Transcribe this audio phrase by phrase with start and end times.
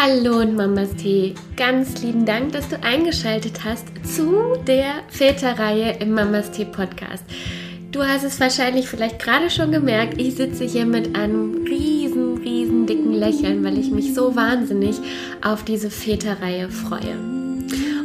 [0.00, 1.34] Hallo und Mamas Tee.
[1.56, 7.24] Ganz lieben Dank, dass du eingeschaltet hast zu der Väterreihe im Mamas Tee Podcast.
[7.90, 12.86] Du hast es wahrscheinlich vielleicht gerade schon gemerkt, ich sitze hier mit einem riesen, riesen
[12.86, 14.94] dicken Lächeln, weil ich mich so wahnsinnig
[15.42, 17.18] auf diese Väterreihe freue.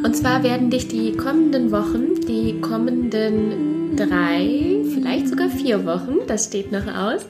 [0.03, 6.45] Und zwar werden dich die kommenden Wochen, die kommenden drei, vielleicht sogar vier Wochen, das
[6.45, 7.27] steht noch aus,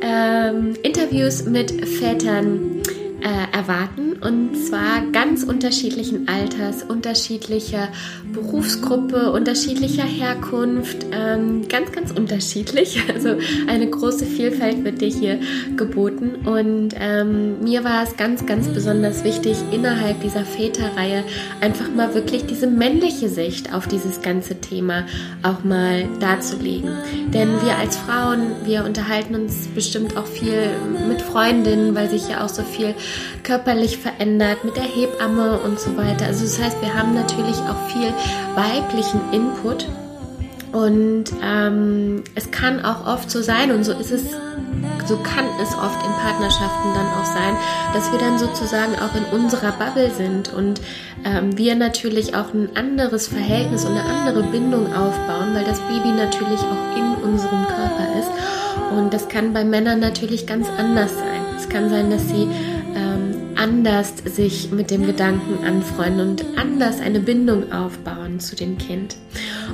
[0.00, 2.80] ähm, Interviews mit Vätern
[3.20, 7.88] äh, erwarten und zwar ganz unterschiedlichen Alters, unterschiedlicher
[8.32, 13.02] Berufsgruppe, unterschiedlicher Herkunft, ähm, ganz, ganz unterschiedlich.
[13.18, 15.40] Also eine große Vielfalt wird dir hier
[15.76, 21.24] geboten und ähm, mir war es ganz, ganz besonders wichtig, innerhalb dieser Väterreihe
[21.60, 25.04] einfach mal wirklich diese männliche Sicht auf dieses ganze Thema
[25.42, 26.90] auch mal darzulegen.
[27.32, 30.70] Denn wir als Frauen, wir unterhalten uns bestimmt auch viel
[31.08, 32.94] mit Freundinnen, weil sich ja auch so viel
[33.48, 36.26] körperlich verändert mit der Hebamme und so weiter.
[36.26, 38.12] Also das heißt, wir haben natürlich auch viel
[38.54, 39.86] weiblichen Input
[40.70, 44.24] und ähm, es kann auch oft so sein und so ist es,
[45.06, 47.56] so kann es oft in Partnerschaften dann auch sein,
[47.94, 50.82] dass wir dann sozusagen auch in unserer Bubble sind und
[51.24, 56.10] ähm, wir natürlich auch ein anderes Verhältnis und eine andere Bindung aufbauen, weil das Baby
[56.10, 58.28] natürlich auch in unserem Körper ist.
[58.94, 61.42] Und das kann bei Männern natürlich ganz anders sein.
[61.56, 62.48] Es kann sein, dass sie
[63.58, 69.16] anders sich mit dem Gedanken anfreunden und anders eine Bindung aufbauen zu dem Kind.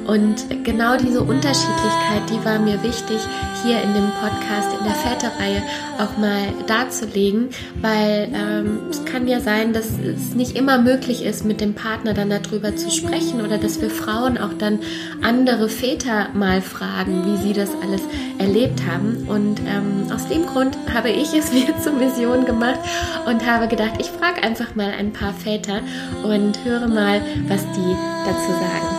[0.06, 3.18] Und genau diese Unterschiedlichkeit, die war mir wichtig,
[3.64, 5.62] hier in dem Podcast, in der Väterreihe
[5.98, 7.48] auch mal darzulegen,
[7.80, 12.14] weil ähm, es kann ja sein, dass es nicht immer möglich ist, mit dem Partner
[12.14, 14.80] dann darüber zu sprechen oder dass wir Frauen auch dann
[15.22, 18.02] andere Väter mal fragen, wie sie das alles
[18.38, 19.26] erlebt haben.
[19.28, 22.80] Und ähm, aus dem Grund habe ich es mir zur Mission gemacht
[23.26, 25.80] und habe gedacht, ich frage einfach mal ein paar Väter
[26.22, 27.96] und höre mal, was die
[28.26, 28.93] dazu sagen.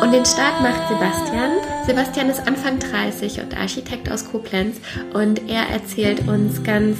[0.00, 1.50] Und den Start macht Sebastian.
[1.86, 4.76] Sebastian ist Anfang 30 und Architekt aus Koblenz
[5.12, 6.98] und er erzählt uns ganz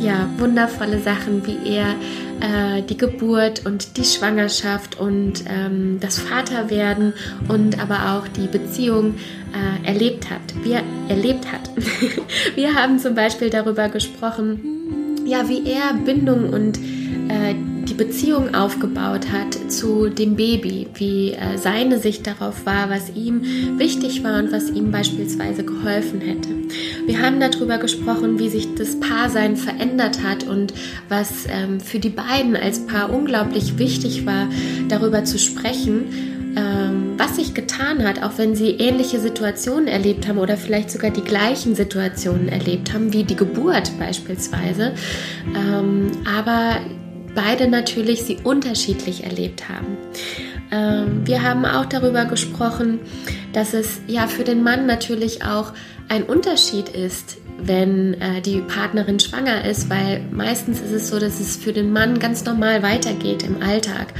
[0.00, 1.94] ja, wundervolle Sachen, wie er
[2.40, 7.14] äh, die Geburt und die Schwangerschaft und ähm, das Vaterwerden
[7.48, 9.14] und aber auch die Beziehung
[9.52, 10.40] äh, erlebt hat.
[10.62, 11.70] Wie er erlebt hat.
[12.54, 17.54] Wir haben zum Beispiel darüber gesprochen, ja, wie er Bindung und äh,
[17.84, 23.78] die Beziehung aufgebaut hat zu dem Baby, wie äh, seine Sicht darauf war, was ihm
[23.78, 26.48] wichtig war und was ihm beispielsweise geholfen hätte.
[27.06, 30.72] Wir haben darüber gesprochen, wie sich das Paarsein verändert hat und
[31.08, 34.48] was ähm, für die beiden als Paar unglaublich wichtig war,
[34.88, 40.38] darüber zu sprechen ähm, was sich getan hat, auch wenn sie ähnliche Situationen erlebt haben
[40.38, 44.92] oder vielleicht sogar die gleichen Situationen erlebt haben, wie die Geburt beispielsweise.
[45.56, 46.76] Ähm, aber
[47.34, 49.96] beide natürlich sie unterschiedlich erlebt haben.
[50.70, 53.00] Ähm, wir haben auch darüber gesprochen,
[53.52, 55.72] dass es ja für den Mann natürlich auch
[56.08, 61.40] ein Unterschied ist, wenn äh, die Partnerin schwanger ist, weil meistens ist es so, dass
[61.40, 64.12] es für den Mann ganz normal weitergeht im Alltag.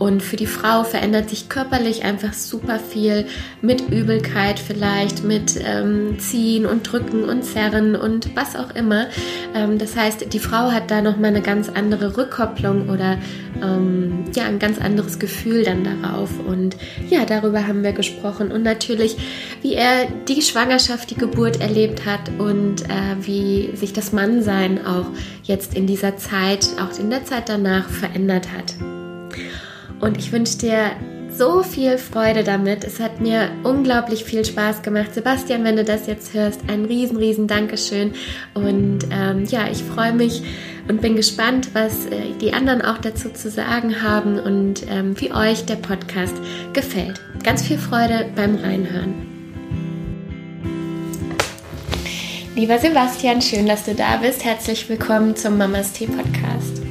[0.00, 3.26] Und für die Frau verändert sich körperlich einfach super viel
[3.60, 9.08] mit Übelkeit vielleicht, mit ähm, Ziehen und Drücken und Zerren und was auch immer.
[9.54, 13.18] Ähm, das heißt, die Frau hat da nochmal eine ganz andere Rückkopplung oder
[13.62, 16.30] ähm, ja, ein ganz anderes Gefühl dann darauf.
[16.46, 16.78] Und
[17.10, 18.50] ja, darüber haben wir gesprochen.
[18.52, 19.18] Und natürlich,
[19.60, 25.08] wie er die Schwangerschaft, die Geburt erlebt hat und äh, wie sich das Mannsein auch
[25.42, 28.89] jetzt in dieser Zeit, auch in der Zeit danach verändert hat.
[30.00, 30.92] Und ich wünsche dir
[31.32, 32.84] so viel Freude damit.
[32.84, 35.14] Es hat mir unglaublich viel Spaß gemacht.
[35.14, 38.14] Sebastian, wenn du das jetzt hörst, ein riesen, riesen Dankeschön.
[38.54, 40.42] Und ähm, ja, ich freue mich
[40.88, 45.32] und bin gespannt, was äh, die anderen auch dazu zu sagen haben und ähm, wie
[45.32, 46.34] euch der Podcast
[46.72, 47.20] gefällt.
[47.44, 49.26] Ganz viel Freude beim Reinhören.
[52.56, 54.44] Lieber Sebastian, schön, dass du da bist.
[54.44, 56.82] Herzlich willkommen zum Mamas Tee Podcast.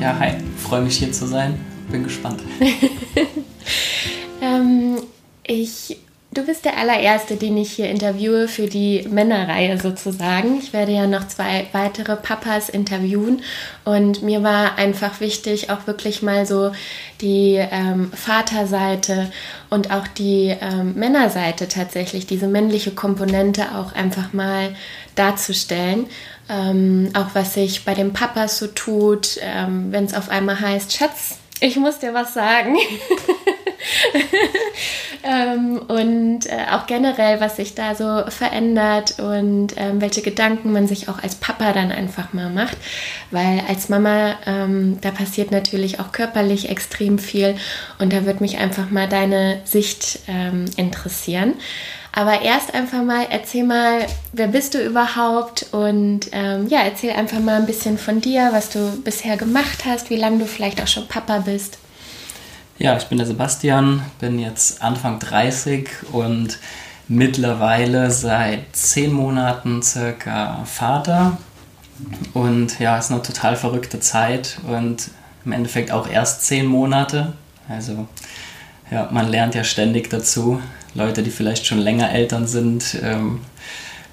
[0.00, 0.34] Ja, hi.
[0.56, 2.42] Freue mich hier zu sein bin gespannt.
[4.42, 4.96] ähm,
[5.44, 5.98] ich,
[6.32, 10.58] du bist der allererste, den ich hier interviewe für die Männerreihe sozusagen.
[10.58, 13.42] Ich werde ja noch zwei weitere Papas interviewen
[13.84, 16.72] und mir war einfach wichtig, auch wirklich mal so
[17.20, 19.30] die ähm, Vaterseite
[19.68, 24.74] und auch die ähm, Männerseite tatsächlich, diese männliche Komponente auch einfach mal
[25.14, 26.06] darzustellen.
[26.48, 30.92] Ähm, auch was sich bei den Papas so tut, ähm, wenn es auf einmal heißt,
[30.92, 32.76] Schatz, ich muss dir was sagen.
[35.22, 40.88] ähm, und äh, auch generell, was sich da so verändert und ähm, welche Gedanken man
[40.88, 42.76] sich auch als Papa dann einfach mal macht.
[43.30, 47.54] Weil als Mama, ähm, da passiert natürlich auch körperlich extrem viel
[47.98, 51.54] und da würde mich einfach mal deine Sicht ähm, interessieren.
[52.14, 55.66] Aber erst einfach mal, erzähl mal, wer bist du überhaupt?
[55.72, 60.10] Und ähm, ja, erzähl einfach mal ein bisschen von dir, was du bisher gemacht hast,
[60.10, 61.78] wie lange du vielleicht auch schon Papa bist.
[62.78, 66.58] Ja, ich bin der Sebastian, bin jetzt Anfang 30 und
[67.08, 71.38] mittlerweile seit zehn Monaten circa Vater.
[72.34, 75.10] Und ja, es ist eine total verrückte Zeit und
[75.44, 77.32] im Endeffekt auch erst zehn Monate.
[77.68, 78.06] Also
[78.92, 80.60] ja, man lernt ja ständig dazu.
[80.94, 83.40] Leute, die vielleicht schon länger Eltern sind, ähm,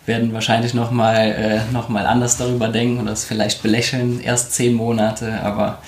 [0.06, 4.22] werden wahrscheinlich nochmal äh, noch anders darüber denken oder es vielleicht belächeln.
[4.22, 5.82] Erst zehn Monate, aber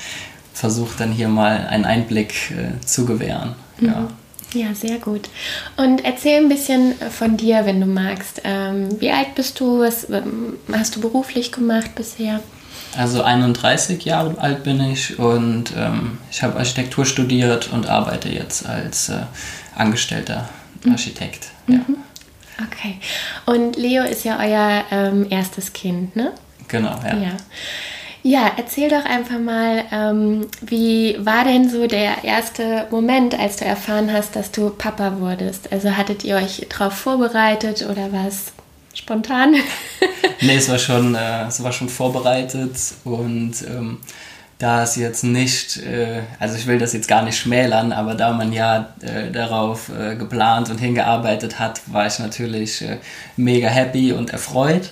[0.53, 3.55] versucht dann hier mal einen Einblick äh, zu gewähren.
[3.79, 3.88] Mhm.
[3.88, 4.07] Ja.
[4.53, 5.29] Ja, sehr gut.
[5.77, 8.41] Und erzähl ein bisschen von dir, wenn du magst.
[8.43, 9.79] Ähm, wie alt bist du?
[9.79, 12.41] Was ähm, hast du beruflich gemacht bisher?
[12.97, 18.67] Also 31 Jahre alt bin ich und ähm, ich habe Architektur studiert und arbeite jetzt
[18.67, 19.21] als äh,
[19.75, 20.49] angestellter
[20.83, 20.91] mhm.
[20.91, 21.47] Architekt.
[21.67, 21.75] Ja.
[21.75, 21.97] Mhm.
[22.67, 22.99] Okay.
[23.45, 26.33] Und Leo ist ja euer ähm, erstes Kind, ne?
[26.67, 27.17] Genau, ja.
[27.17, 27.38] ja.
[28.23, 33.65] Ja, erzähl doch einfach mal, ähm, wie war denn so der erste Moment, als du
[33.65, 35.71] erfahren hast, dass du Papa wurdest?
[35.71, 38.53] Also hattet ihr euch darauf vorbereitet oder war es
[38.93, 39.55] spontan?
[40.41, 43.99] nee, es war schon, äh, es war schon vorbereitet und ähm,
[44.61, 48.31] da es jetzt nicht, äh, also ich will das jetzt gar nicht schmälern, aber da
[48.33, 52.97] man ja äh, darauf äh, geplant und hingearbeitet hat, war ich natürlich äh,
[53.38, 54.91] mega happy und erfreut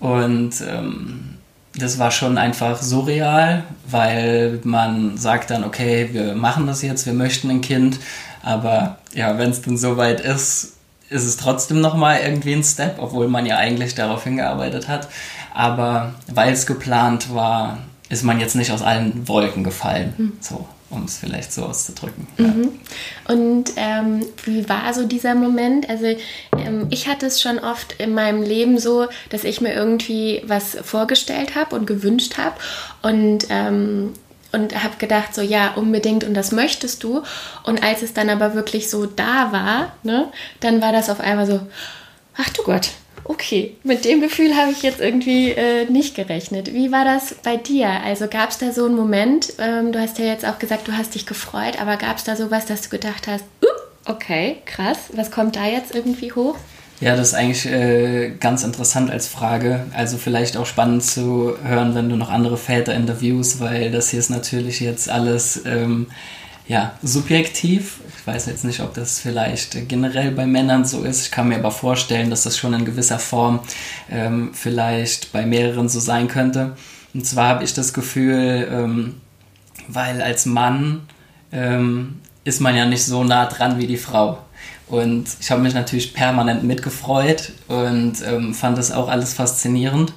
[0.00, 1.38] und ähm,
[1.76, 7.14] das war schon einfach surreal, weil man sagt dann, okay, wir machen das jetzt, wir
[7.14, 7.98] möchten ein Kind,
[8.42, 10.74] aber ja, wenn es dann soweit ist,
[11.10, 15.08] ist es trotzdem nochmal irgendwie ein Step, obwohl man ja eigentlich darauf hingearbeitet hat.
[15.52, 17.78] Aber weil es geplant war,
[18.08, 20.14] ist man jetzt nicht aus allen Wolken gefallen.
[20.16, 20.32] Mhm.
[20.40, 22.26] So um es vielleicht so auszudrücken.
[22.38, 22.68] Mhm.
[23.26, 25.88] Und ähm, wie war so dieser Moment?
[25.88, 26.06] Also
[26.56, 30.76] ähm, ich hatte es schon oft in meinem Leben so, dass ich mir irgendwie was
[30.82, 32.56] vorgestellt habe und gewünscht habe
[33.02, 34.12] und ähm,
[34.54, 37.22] und habe gedacht so ja unbedingt und das möchtest du
[37.64, 40.28] und als es dann aber wirklich so da war, ne,
[40.60, 41.60] dann war das auf einmal so
[42.36, 42.90] ach du Gott,
[43.24, 46.72] okay, mit dem Gefühl habe ich jetzt irgendwie äh, nicht gerechnet.
[46.72, 47.88] Wie war das bei dir?
[47.88, 50.92] Also gab es da so einen Moment, ähm, du hast ja jetzt auch gesagt, du
[50.92, 54.98] hast dich gefreut, aber gab es da sowas, dass du gedacht hast, uh, okay, krass,
[55.12, 56.56] was kommt da jetzt irgendwie hoch?
[57.00, 59.84] Ja, das ist eigentlich äh, ganz interessant als Frage.
[59.94, 64.20] Also vielleicht auch spannend zu hören, wenn du noch andere Väter interviewst, weil das hier
[64.20, 66.06] ist natürlich jetzt alles ähm,
[66.66, 68.00] ja, subjektiv.
[68.16, 71.26] Ich weiß jetzt nicht, ob das vielleicht generell bei Männern so ist.
[71.26, 73.60] Ich kann mir aber vorstellen, dass das schon in gewisser Form
[74.10, 76.76] ähm, vielleicht bei mehreren so sein könnte.
[77.12, 79.20] Und zwar habe ich das Gefühl, ähm,
[79.88, 81.02] weil als Mann
[81.52, 84.38] ähm, ist man ja nicht so nah dran wie die Frau.
[84.88, 90.12] Und ich habe mich natürlich permanent mitgefreut und ähm, fand das auch alles faszinierend.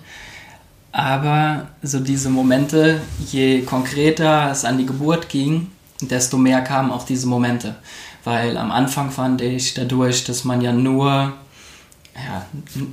[0.92, 5.72] Aber so diese Momente, je konkreter es an die Geburt ging,
[6.02, 7.76] desto mehr kamen auch diese Momente.
[8.24, 11.34] Weil am Anfang fand ich dadurch, dass man ja nur,
[12.16, 12.46] ja,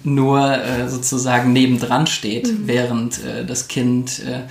[0.04, 2.66] nur äh, sozusagen nebendran steht, mhm.
[2.66, 4.42] während äh, das Kind äh,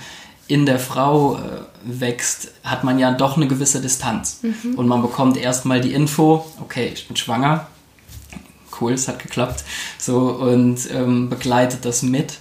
[0.46, 1.40] in der Frau äh,
[1.84, 4.40] wächst, hat man ja doch eine gewisse Distanz.
[4.42, 4.74] Mhm.
[4.76, 7.66] Und man bekommt erstmal die Info, okay, ich bin schwanger,
[8.80, 9.64] cool, es hat geklappt,
[9.98, 12.38] so und ähm, begleitet das mit.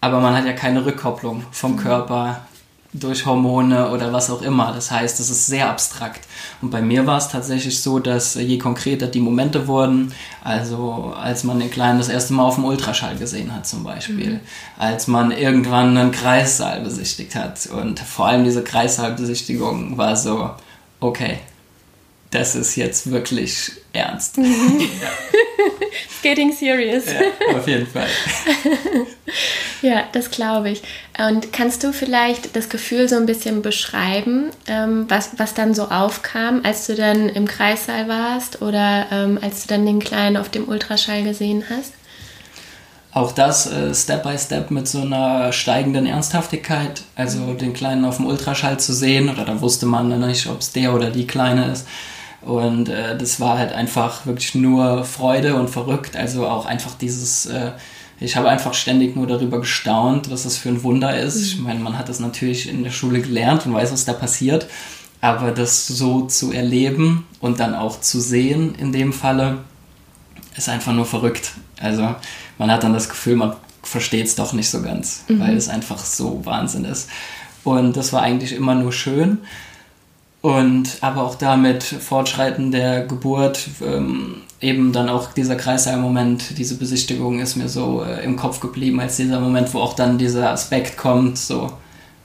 [0.00, 1.76] Aber man hat ja keine Rückkopplung vom mhm.
[1.76, 2.46] Körper
[2.92, 4.72] durch Hormone oder was auch immer.
[4.72, 6.26] Das heißt, es ist sehr abstrakt.
[6.60, 11.44] Und bei mir war es tatsächlich so, dass je konkreter die Momente wurden, also als
[11.44, 14.40] man den Kleinen das erste Mal auf dem Ultraschall gesehen hat zum Beispiel, mhm.
[14.76, 20.50] als man irgendwann einen Kreissaal besichtigt hat und vor allem diese Kreissaalbesichtigung war so,
[20.98, 21.38] okay,
[22.30, 24.38] das ist jetzt wirklich ernst.
[24.38, 24.46] Mhm.
[25.60, 25.86] Ja.
[26.22, 27.06] Getting serious.
[27.06, 28.06] Ja, auf jeden Fall.
[29.82, 30.82] ja, das glaube ich.
[31.18, 35.84] Und kannst du vielleicht das Gefühl so ein bisschen beschreiben, ähm, was, was dann so
[35.84, 40.48] aufkam, als du dann im Kreissaal warst oder ähm, als du dann den Kleinen auf
[40.48, 41.92] dem Ultraschall gesehen hast?
[43.12, 47.02] Auch das äh, Step by Step mit so einer steigenden Ernsthaftigkeit.
[47.16, 47.58] Also mhm.
[47.58, 50.72] den Kleinen auf dem Ultraschall zu sehen, oder da wusste man dann nicht, ob es
[50.72, 51.86] der oder die Kleine ist.
[52.42, 56.16] Und äh, das war halt einfach wirklich nur Freude und verrückt.
[56.16, 57.72] Also auch einfach dieses, äh,
[58.18, 61.36] ich habe einfach ständig nur darüber gestaunt, was das für ein Wunder ist.
[61.36, 61.42] Mhm.
[61.42, 64.66] Ich meine, man hat das natürlich in der Schule gelernt und weiß, was da passiert.
[65.20, 69.58] aber das so zu erleben und dann auch zu sehen in dem Falle,
[70.56, 71.52] ist einfach nur verrückt.
[71.78, 72.14] Also
[72.58, 75.40] man hat dann das Gefühl, man versteht es doch nicht so ganz, mhm.
[75.40, 77.08] weil es einfach so Wahnsinn ist.
[77.64, 79.38] Und das war eigentlich immer nur schön.
[80.42, 87.40] Und aber auch damit Fortschreiten der Geburt, ähm, eben dann auch dieser Kreißsaal-Moment, diese Besichtigung
[87.40, 90.96] ist mir so äh, im Kopf geblieben, als dieser Moment, wo auch dann dieser Aspekt
[90.96, 91.70] kommt, so,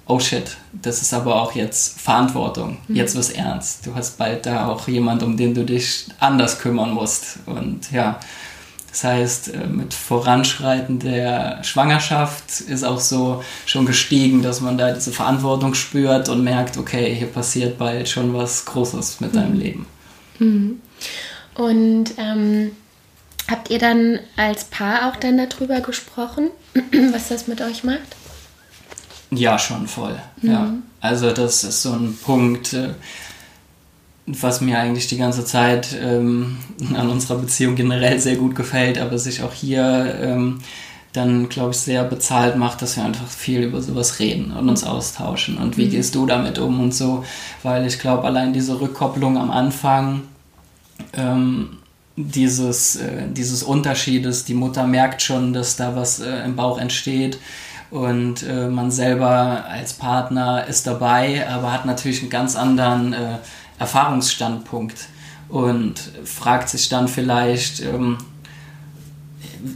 [0.08, 2.96] oh shit, das ist aber auch jetzt Verantwortung, mhm.
[2.96, 3.86] jetzt wird's ernst.
[3.86, 7.40] Du hast bald da auch jemand, um den du dich anders kümmern musst.
[7.46, 8.20] Und ja,
[8.96, 14.94] das heißt, äh, mit Voranschreiten der Schwangerschaft ist auch so schon gestiegen, dass man da
[14.94, 19.38] diese Verantwortung spürt und merkt, okay, hier passiert bald schon was Großes mit mhm.
[19.38, 19.86] deinem Leben.
[20.40, 20.80] Mhm.
[21.56, 22.72] Und ähm,
[23.52, 26.52] habt ihr dann als Paar auch dann darüber gesprochen,
[27.12, 28.16] was das mit euch macht?
[29.30, 30.18] Ja, schon voll.
[30.42, 30.50] Mhm.
[30.50, 30.74] Ja.
[31.02, 32.92] Also das ist so ein Punkt, äh,
[34.27, 36.58] was mir eigentlich die ganze Zeit ähm,
[36.96, 40.60] an unserer Beziehung generell sehr gut gefällt, aber sich auch hier ähm,
[41.13, 44.84] dann, glaube ich, sehr bezahlt macht, dass wir einfach viel über sowas reden und uns
[44.84, 45.58] austauschen.
[45.58, 45.91] Und wie mhm.
[45.91, 47.24] gehst du damit um und so?
[47.63, 50.24] Weil ich glaube, allein diese Rückkopplung am Anfang
[51.13, 51.77] ähm,
[52.15, 57.39] dieses, äh, dieses Unterschiedes, die Mutter merkt schon, dass da was äh, im Bauch entsteht
[57.91, 63.38] und äh, man selber als Partner ist dabei, aber hat natürlich einen ganz anderen äh,
[63.79, 65.08] Erfahrungsstandpunkt
[65.50, 68.17] und fragt sich dann vielleicht ähm,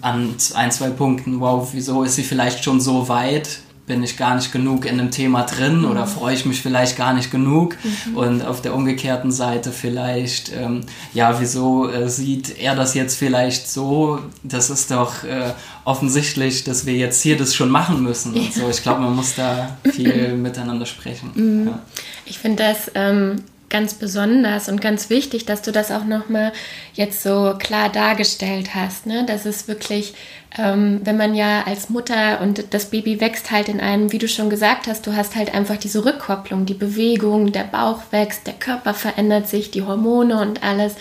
[0.01, 3.59] an ein, zwei Punkten, wow, wieso ist sie vielleicht schon so weit?
[3.85, 6.09] Bin ich gar nicht genug in dem Thema drin oder mhm.
[6.09, 7.75] freue ich mich vielleicht gar nicht genug?
[8.05, 8.17] Mhm.
[8.17, 13.67] Und auf der umgekehrten Seite vielleicht, ähm, ja, wieso äh, sieht er das jetzt vielleicht
[13.67, 14.19] so?
[14.43, 15.53] Das ist doch äh,
[15.85, 18.35] offensichtlich, dass wir jetzt hier das schon machen müssen.
[18.35, 18.51] Ja.
[18.51, 18.69] so.
[18.69, 21.31] Ich glaube, man muss da viel miteinander sprechen.
[21.33, 21.67] Mhm.
[21.69, 21.79] Ja.
[22.25, 23.37] Ich finde das ähm,
[23.69, 26.51] ganz besonders und ganz wichtig, dass du das auch nochmal
[26.93, 29.05] jetzt so klar dargestellt hast.
[29.05, 29.25] Ne?
[29.27, 30.13] Das ist wirklich,
[30.57, 34.27] ähm, wenn man ja als Mutter und das Baby wächst halt in einem, wie du
[34.27, 38.55] schon gesagt hast, du hast halt einfach diese Rückkopplung, die Bewegung, der Bauch wächst, der
[38.55, 40.95] Körper verändert sich, die Hormone und alles.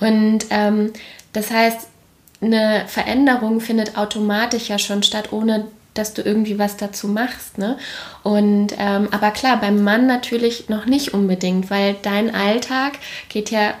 [0.00, 0.92] Und ähm,
[1.32, 1.88] das heißt,
[2.40, 7.58] eine Veränderung findet automatisch ja schon statt, ohne dass du irgendwie was dazu machst.
[7.58, 7.76] Ne?
[8.22, 12.92] Und ähm, aber klar, beim Mann natürlich noch nicht unbedingt, weil dein Alltag
[13.28, 13.74] geht ja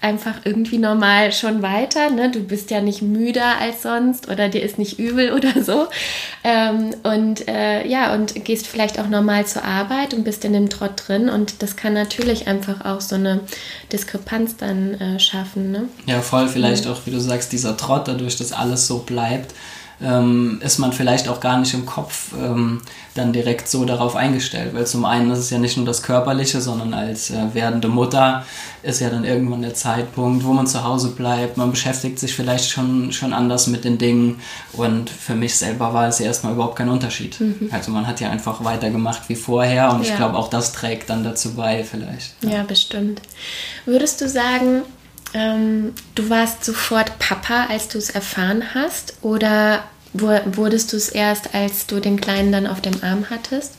[0.00, 2.10] einfach irgendwie normal schon weiter.
[2.10, 2.30] Ne?
[2.30, 5.86] Du bist ja nicht müder als sonst oder dir ist nicht übel oder so.
[6.42, 10.68] Ähm, und äh, ja, und gehst vielleicht auch normal zur Arbeit und bist in dem
[10.68, 11.28] Trott drin.
[11.28, 13.40] Und das kann natürlich einfach auch so eine
[13.92, 15.70] Diskrepanz dann äh, schaffen.
[15.70, 15.84] Ne?
[16.06, 16.48] Ja, voll.
[16.48, 16.92] Vielleicht mhm.
[16.92, 19.54] auch, wie du sagst, dieser Trott, dadurch, dass alles so bleibt
[20.02, 22.80] ähm, ist man vielleicht auch gar nicht im Kopf ähm,
[23.14, 24.74] dann direkt so darauf eingestellt.
[24.74, 28.44] Weil zum einen ist es ja nicht nur das Körperliche, sondern als äh, werdende Mutter
[28.82, 31.56] ist ja dann irgendwann der Zeitpunkt, wo man zu Hause bleibt.
[31.56, 34.40] Man beschäftigt sich vielleicht schon, schon anders mit den Dingen.
[34.72, 37.38] Und für mich selber war es ja erstmal überhaupt kein Unterschied.
[37.40, 37.68] Mhm.
[37.70, 40.10] Also man hat ja einfach weitergemacht wie vorher und ja.
[40.10, 42.34] ich glaube auch das trägt dann dazu bei vielleicht.
[42.42, 43.20] Ja, ja bestimmt.
[43.84, 44.82] Würdest du sagen,
[45.34, 49.14] ähm, du warst sofort Papa, als du es erfahren hast?
[49.22, 49.84] Oder
[50.14, 53.74] wurdest du es erst, als du den Kleinen dann auf dem Arm hattest?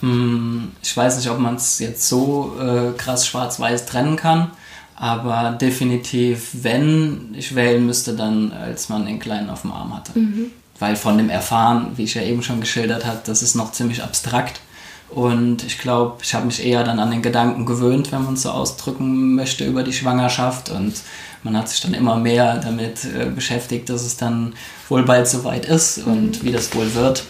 [0.00, 4.50] Hm, ich weiß nicht, ob man es jetzt so äh, krass schwarz-weiß trennen kann,
[4.94, 10.18] aber definitiv, wenn ich wählen müsste, dann als man den Kleinen auf dem Arm hatte.
[10.18, 10.50] Mhm.
[10.78, 14.02] Weil von dem Erfahren, wie ich ja eben schon geschildert habe, das ist noch ziemlich
[14.02, 14.60] abstrakt.
[15.08, 18.42] Und ich glaube, ich habe mich eher dann an den Gedanken gewöhnt, wenn man es
[18.42, 20.68] so ausdrücken möchte, über die Schwangerschaft.
[20.70, 20.94] Und
[21.42, 24.54] man hat sich dann immer mehr damit äh, beschäftigt, dass es dann
[24.88, 26.46] wohl bald soweit ist und mhm.
[26.46, 27.24] wie das wohl wird.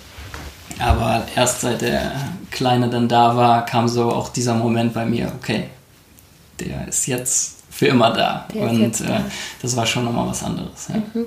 [0.78, 2.12] Aber erst seit der
[2.50, 5.64] Kleine dann da war, kam so auch dieser Moment bei mir, okay,
[6.60, 8.46] der ist jetzt für immer da.
[8.52, 9.20] Der und äh,
[9.60, 10.88] das war schon nochmal was anderes.
[10.88, 10.96] Ja.
[10.96, 11.26] Mhm.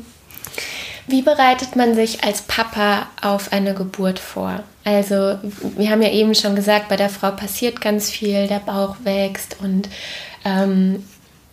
[1.10, 4.60] Wie bereitet man sich als Papa auf eine Geburt vor?
[4.84, 5.40] Also,
[5.76, 9.58] wir haben ja eben schon gesagt, bei der Frau passiert ganz viel, der Bauch wächst
[9.60, 9.90] und
[10.46, 11.04] ähm,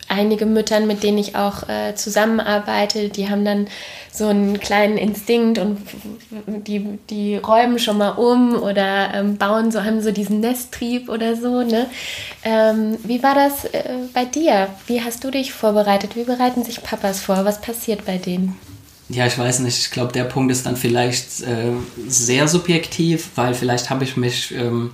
[0.08, 3.66] einige Müttern, mit denen ich auch äh, zusammenarbeite, die haben dann
[4.12, 5.78] so einen kleinen Instinkt und
[6.46, 11.34] die, die räumen schon mal um oder ähm, bauen so, haben so diesen Nesttrieb oder
[11.34, 11.62] so.
[11.62, 11.86] Ne?
[12.44, 14.68] Ähm, wie war das äh, bei dir?
[14.86, 16.14] Wie hast du dich vorbereitet?
[16.14, 17.46] Wie bereiten sich Papas vor?
[17.46, 18.58] Was passiert bei denen?
[19.08, 19.78] Ja, ich weiß nicht.
[19.78, 21.72] Ich glaube, der Punkt ist dann vielleicht äh,
[22.08, 24.90] sehr subjektiv, weil vielleicht habe ich mich ähm,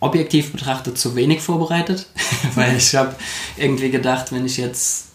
[0.00, 2.06] objektiv betrachtet zu wenig vorbereitet,
[2.54, 3.14] weil ich habe
[3.56, 5.08] irgendwie gedacht, wenn ich jetzt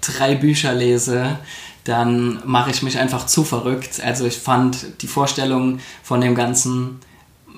[0.00, 1.38] drei Bücher lese,
[1.84, 4.00] dann mache ich mich einfach zu verrückt.
[4.00, 7.00] Also ich fand die Vorstellung von dem Ganzen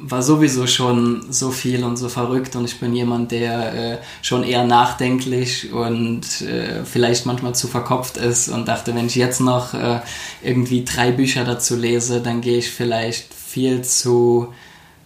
[0.07, 4.45] war sowieso schon so viel und so verrückt und ich bin jemand, der äh, schon
[4.45, 9.73] eher nachdenklich und äh, vielleicht manchmal zu verkopft ist und dachte, wenn ich jetzt noch
[9.73, 10.01] äh,
[10.43, 14.53] irgendwie drei Bücher dazu lese, dann gehe ich vielleicht viel zu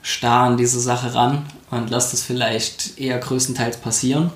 [0.02, 4.30] starr an diese Sache ran und lasse das vielleicht eher größtenteils passieren.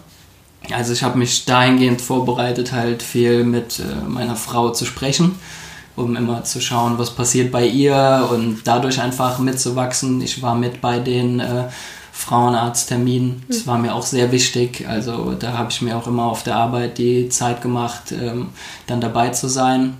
[0.70, 5.34] Also ich habe mich dahingehend vorbereitet, halt viel mit äh, meiner Frau zu sprechen,
[5.96, 10.20] um immer zu schauen, was passiert bei ihr und dadurch einfach mitzuwachsen.
[10.22, 11.64] Ich war mit bei den äh,
[12.12, 13.42] Frauenarztterminen.
[13.48, 13.66] Das mhm.
[13.66, 14.86] war mir auch sehr wichtig.
[14.88, 18.48] Also da habe ich mir auch immer auf der Arbeit die Zeit gemacht, ähm,
[18.86, 19.98] dann dabei zu sein.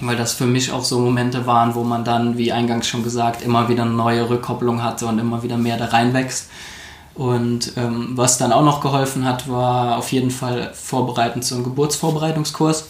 [0.00, 3.42] Weil das für mich auch so Momente waren, wo man dann, wie eingangs schon gesagt,
[3.42, 6.48] immer wieder eine neue Rückkopplung hatte und immer wieder mehr da reinwächst.
[7.14, 11.64] Und ähm, was dann auch noch geholfen hat, war auf jeden Fall vorbereitend zu einem
[11.64, 12.86] Geburtsvorbereitungskurs.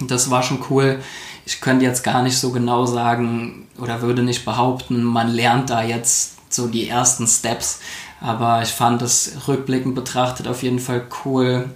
[0.00, 1.00] Das war schon cool.
[1.44, 5.82] Ich könnte jetzt gar nicht so genau sagen oder würde nicht behaupten, man lernt da
[5.82, 7.80] jetzt so die ersten Steps.
[8.20, 11.68] Aber ich fand es rückblickend betrachtet auf jeden Fall cool,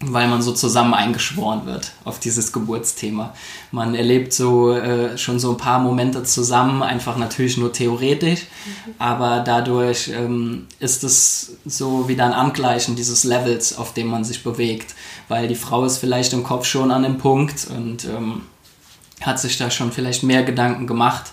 [0.00, 3.34] weil man so zusammen eingeschworen wird auf dieses Geburtsthema.
[3.70, 8.94] Man erlebt so äh, schon so ein paar Momente zusammen, einfach natürlich nur theoretisch, mhm.
[8.98, 14.42] aber dadurch ähm, ist es so wieder ein Angleichen dieses Levels, auf dem man sich
[14.42, 14.94] bewegt,
[15.28, 18.42] weil die Frau ist vielleicht im Kopf schon an dem Punkt und ähm,
[19.20, 21.32] hat sich da schon vielleicht mehr Gedanken gemacht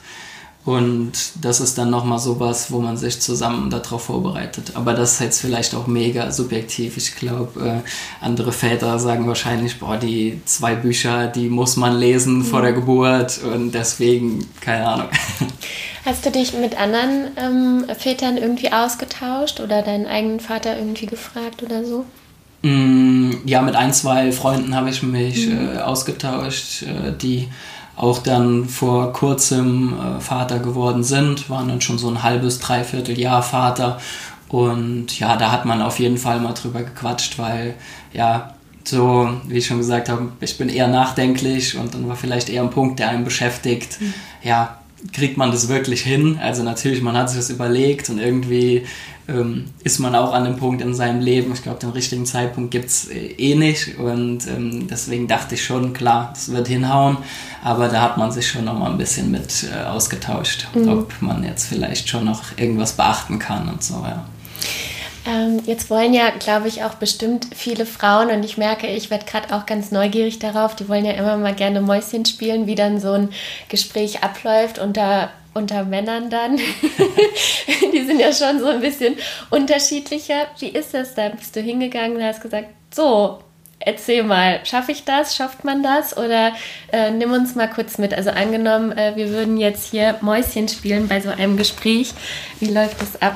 [0.64, 4.74] und das ist dann nochmal sowas, wo man sich zusammen darauf vorbereitet.
[4.76, 6.98] Aber das ist jetzt vielleicht auch mega subjektiv.
[6.98, 12.40] Ich glaube, äh, andere Väter sagen wahrscheinlich, boah, die zwei Bücher, die muss man lesen
[12.40, 12.46] mhm.
[12.46, 15.08] vor der Geburt und deswegen, keine Ahnung.
[16.06, 21.64] Hast du dich mit anderen ähm, Vätern irgendwie ausgetauscht oder deinen eigenen Vater irgendwie gefragt
[21.64, 22.06] oder so?
[22.64, 25.76] Mm, ja, mit ein, zwei Freunden habe ich mich mhm.
[25.76, 27.48] äh, ausgetauscht, äh, die
[27.96, 33.20] auch dann vor kurzem äh, Vater geworden sind, waren dann schon so ein halbes, dreiviertel
[33.20, 34.00] Jahr Vater.
[34.48, 37.76] Und ja, da hat man auf jeden Fall mal drüber gequatscht, weil
[38.14, 38.54] ja,
[38.84, 42.64] so wie ich schon gesagt habe, ich bin eher nachdenklich und dann war vielleicht eher
[42.64, 44.02] ein Punkt, der einen beschäftigt.
[44.02, 44.14] Mhm.
[44.44, 44.81] Ja,
[45.14, 46.40] kriegt man das wirklich hin?
[46.42, 48.84] Also natürlich, man hat sich das überlegt und irgendwie
[49.28, 52.72] ähm, ist man auch an dem Punkt in seinem Leben, ich glaube, den richtigen Zeitpunkt
[52.72, 57.18] gibt es äh, eh nicht und ähm, deswegen dachte ich schon, klar, das wird hinhauen,
[57.64, 60.90] aber da hat man sich schon noch mal ein bisschen mit äh, ausgetauscht, mhm.
[60.90, 64.26] ob man jetzt vielleicht schon noch irgendwas beachten kann und so, ja.
[65.28, 69.26] Ähm, jetzt wollen ja, glaube ich, auch bestimmt viele Frauen und ich merke, ich werde
[69.26, 70.76] gerade auch ganz neugierig darauf.
[70.76, 73.30] Die wollen ja immer mal gerne Mäuschen spielen, wie dann so ein
[73.70, 76.58] Gespräch abläuft unter unter Männern dann.
[77.94, 79.16] die sind ja schon so ein bisschen
[79.50, 80.48] unterschiedlicher.
[80.60, 81.30] Wie ist das da?
[81.30, 83.40] Bist du hingegangen und hast gesagt, so,
[83.80, 85.36] erzähl mal, schaffe ich das?
[85.36, 86.18] Schafft man das?
[86.18, 86.54] Oder
[86.92, 88.14] äh, nimm uns mal kurz mit.
[88.14, 92.14] Also angenommen, äh, wir würden jetzt hier Mäuschen spielen bei so einem Gespräch.
[92.60, 93.36] Wie läuft das ab?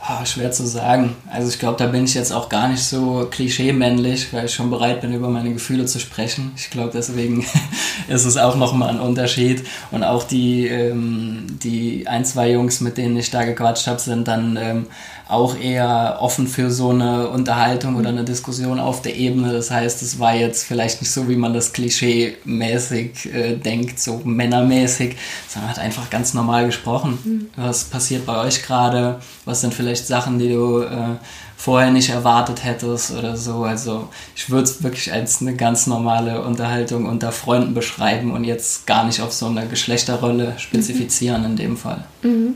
[0.00, 1.16] Oh, schwer zu sagen.
[1.30, 4.70] Also ich glaube, da bin ich jetzt auch gar nicht so klischee-männlich, weil ich schon
[4.70, 6.52] bereit bin, über meine Gefühle zu sprechen.
[6.56, 7.44] Ich glaube, deswegen
[8.08, 9.66] ist es auch nochmal ein Unterschied.
[9.90, 14.28] Und auch die, ähm, die ein, zwei Jungs, mit denen ich da gequatscht habe, sind
[14.28, 14.86] dann ähm,
[15.28, 19.52] auch eher offen für so eine Unterhaltung oder eine Diskussion auf der Ebene.
[19.52, 24.22] Das heißt, es war jetzt vielleicht nicht so, wie man das klischee-mäßig äh, denkt, so
[24.24, 27.18] männermäßig, sondern hat einfach ganz normal gesprochen.
[27.22, 27.62] Mhm.
[27.62, 29.20] Was passiert bei euch gerade?
[29.44, 31.16] Was sind vielleicht Sachen, die du äh,
[31.58, 33.64] vorher nicht erwartet hättest oder so?
[33.64, 38.86] Also ich würde es wirklich als eine ganz normale Unterhaltung unter Freunden beschreiben und jetzt
[38.86, 41.50] gar nicht auf so eine Geschlechterrolle spezifizieren mhm.
[41.50, 42.04] in dem Fall.
[42.22, 42.54] Mhm.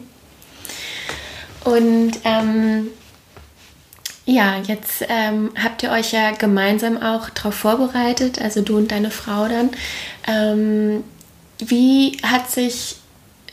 [1.64, 2.88] Und ähm,
[4.24, 9.10] ja, jetzt ähm, habt ihr euch ja gemeinsam auch darauf vorbereitet, also du und deine
[9.10, 9.70] Frau dann.
[10.26, 11.04] Ähm,
[11.58, 12.96] wie hat sich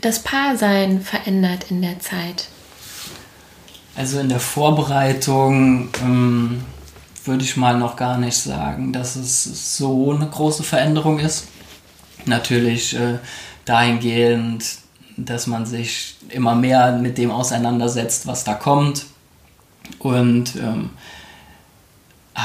[0.01, 2.47] das Paarsein verändert in der Zeit?
[3.95, 6.63] Also in der Vorbereitung ähm,
[7.25, 11.47] würde ich mal noch gar nicht sagen, dass es so eine große Veränderung ist.
[12.25, 13.17] Natürlich äh,
[13.65, 14.65] dahingehend,
[15.25, 19.05] dass man sich immer mehr mit dem auseinandersetzt, was da kommt.
[19.99, 20.91] Und ähm,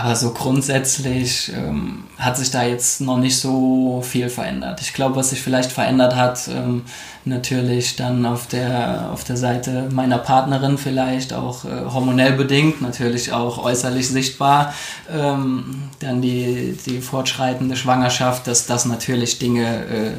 [0.01, 4.81] aber so grundsätzlich ähm, hat sich da jetzt noch nicht so viel verändert.
[4.81, 6.83] Ich glaube, was sich vielleicht verändert hat, ähm,
[7.25, 13.33] natürlich dann auf der, auf der Seite meiner Partnerin vielleicht auch äh, hormonell bedingt, natürlich
[13.33, 14.75] auch äußerlich sichtbar.
[15.13, 20.11] Ähm, dann die, die fortschreitende Schwangerschaft, dass das natürlich Dinge äh,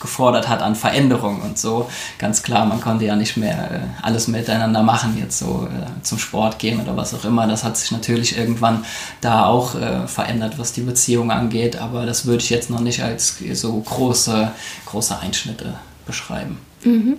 [0.00, 1.90] gefordert hat an Veränderung und so.
[2.18, 6.18] Ganz klar, man konnte ja nicht mehr äh, alles miteinander machen, jetzt so äh, zum
[6.18, 7.46] Sport gehen oder was auch immer.
[7.46, 8.84] Das hat sich natürlich irgendwann
[9.20, 13.02] da auch äh, verändert, was die Beziehung angeht, aber das würde ich jetzt noch nicht
[13.02, 14.50] als so große,
[14.86, 15.74] große Einschnitte
[16.06, 16.58] beschreiben.
[16.84, 17.18] Mhm.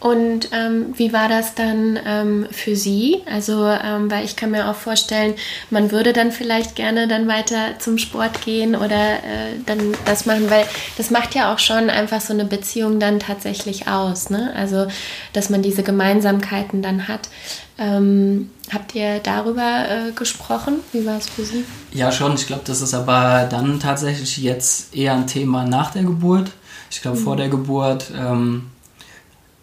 [0.00, 3.20] Und ähm, wie war das dann ähm, für Sie?
[3.26, 5.34] Also, ähm, weil ich kann mir auch vorstellen,
[5.70, 10.50] man würde dann vielleicht gerne dann weiter zum Sport gehen oder äh, dann das machen,
[10.50, 10.64] weil
[10.96, 14.30] das macht ja auch schon einfach so eine Beziehung dann tatsächlich aus.
[14.30, 14.52] Ne?
[14.54, 14.86] Also,
[15.32, 17.28] dass man diese Gemeinsamkeiten dann hat.
[17.76, 20.76] Ähm, habt ihr darüber äh, gesprochen?
[20.92, 21.64] Wie war es für Sie?
[21.92, 22.34] Ja, schon.
[22.34, 26.52] Ich glaube, das ist aber dann tatsächlich jetzt eher ein Thema nach der Geburt.
[26.90, 27.24] Ich glaube, mhm.
[27.24, 28.66] vor der Geburt ähm,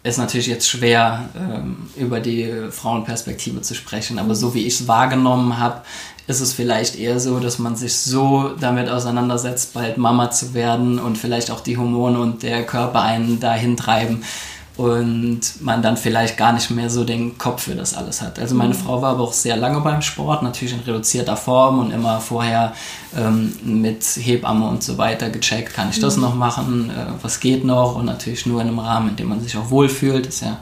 [0.06, 4.88] ist natürlich jetzt schwer, ähm, über die Frauenperspektive zu sprechen, aber so wie ich es
[4.88, 5.82] wahrgenommen habe,
[6.28, 10.98] ist es vielleicht eher so, dass man sich so damit auseinandersetzt, bald Mama zu werden
[10.98, 14.22] und vielleicht auch die Hormone und der Körper einen dahin treiben,
[14.76, 18.38] und man dann vielleicht gar nicht mehr so den Kopf für das alles hat.
[18.38, 18.78] Also meine mhm.
[18.78, 22.74] Frau war aber auch sehr lange beim Sport, natürlich in reduzierter Form und immer vorher
[23.16, 26.22] ähm, mit Hebamme und so weiter gecheckt, kann ich das mhm.
[26.22, 29.40] noch machen, äh, was geht noch und natürlich nur in einem Rahmen, in dem man
[29.40, 30.26] sich auch wohlfühlt.
[30.26, 30.58] Ist ja,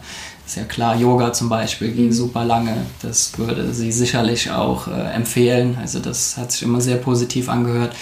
[0.47, 2.13] ist ja klar, Yoga zum Beispiel ging mhm.
[2.13, 5.77] super lange, das würde sie sicherlich auch äh, empfehlen.
[5.81, 7.97] Also das hat sich immer sehr positiv angehört.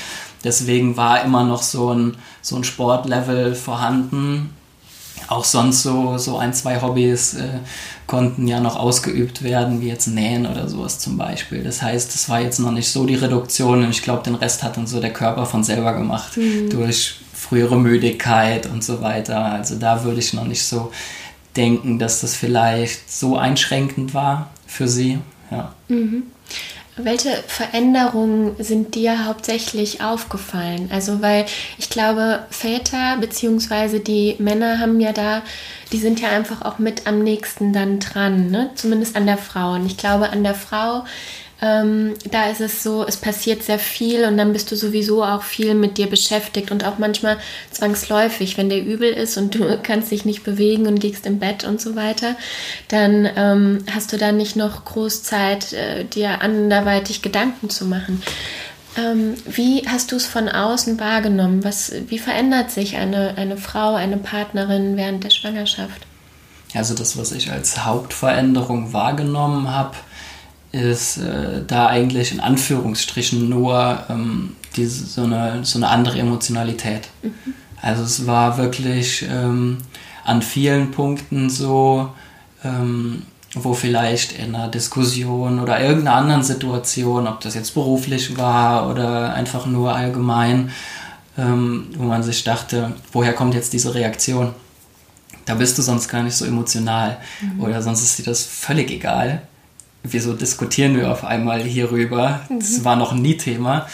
[0.45, 4.51] Deswegen war immer noch so ein, so ein Sportlevel vorhanden
[5.29, 7.59] auch sonst so, so ein, zwei Hobbys äh,
[8.07, 11.63] konnten ja noch ausgeübt werden, wie jetzt Nähen oder sowas zum Beispiel.
[11.63, 14.63] Das heißt, es war jetzt noch nicht so die Reduktion und ich glaube, den Rest
[14.63, 16.71] hat dann so der Körper von selber gemacht mhm.
[16.71, 19.45] durch frühere Müdigkeit und so weiter.
[19.45, 20.93] Also da würde ich noch nicht so
[21.57, 25.19] denken, dass das vielleicht so einschränkend war für sie.
[25.51, 25.75] Ja.
[25.89, 26.25] Mhm.
[26.97, 30.91] Welche Veränderungen sind dir hauptsächlich aufgefallen?
[30.93, 31.47] Also, weil
[31.79, 33.99] ich glaube, Väter bzw.
[33.99, 35.41] die Männer haben ja da,
[35.91, 38.71] die sind ja einfach auch mit am nächsten dann dran, ne?
[38.75, 39.73] zumindest an der Frau.
[39.73, 41.05] Und ich glaube, an der Frau
[41.63, 45.45] ähm, da ist es so, es passiert sehr viel und dann bist du sowieso auch
[45.45, 47.39] viel mit dir beschäftigt und auch manchmal
[47.71, 51.63] zwangsläufig, wenn der übel ist und du kannst dich nicht bewegen und liegst im Bett
[51.63, 52.35] und so weiter,
[52.89, 58.21] dann ähm, hast du da nicht noch groß Zeit, äh, dir anderweitig Gedanken zu machen.
[58.99, 61.63] Ähm, wie hast du es von außen wahrgenommen?
[61.63, 66.07] Was, wie verändert sich eine, eine Frau, eine Partnerin während der Schwangerschaft?
[66.75, 69.97] Also das, was ich als Hauptveränderung wahrgenommen habe,
[70.73, 77.09] ist äh, da eigentlich in Anführungsstrichen nur ähm, diese, so, eine, so eine andere Emotionalität.
[77.23, 77.33] Mhm.
[77.81, 79.79] Also es war wirklich ähm,
[80.25, 82.11] an vielen Punkten so,
[82.65, 83.23] ähm,
[83.55, 89.35] wo vielleicht in einer Diskussion oder irgendeiner anderen Situation, ob das jetzt beruflich war oder
[89.35, 90.71] einfach nur allgemein,
[91.37, 94.55] ähm, wo man sich dachte, woher kommt jetzt diese Reaktion?
[95.45, 97.61] Da bist du sonst gar nicht so emotional mhm.
[97.61, 99.43] oder sonst ist dir das völlig egal
[100.03, 102.41] wieso diskutieren wir auf einmal hierüber?
[102.49, 102.59] Mhm.
[102.61, 103.87] Das war noch nie Thema.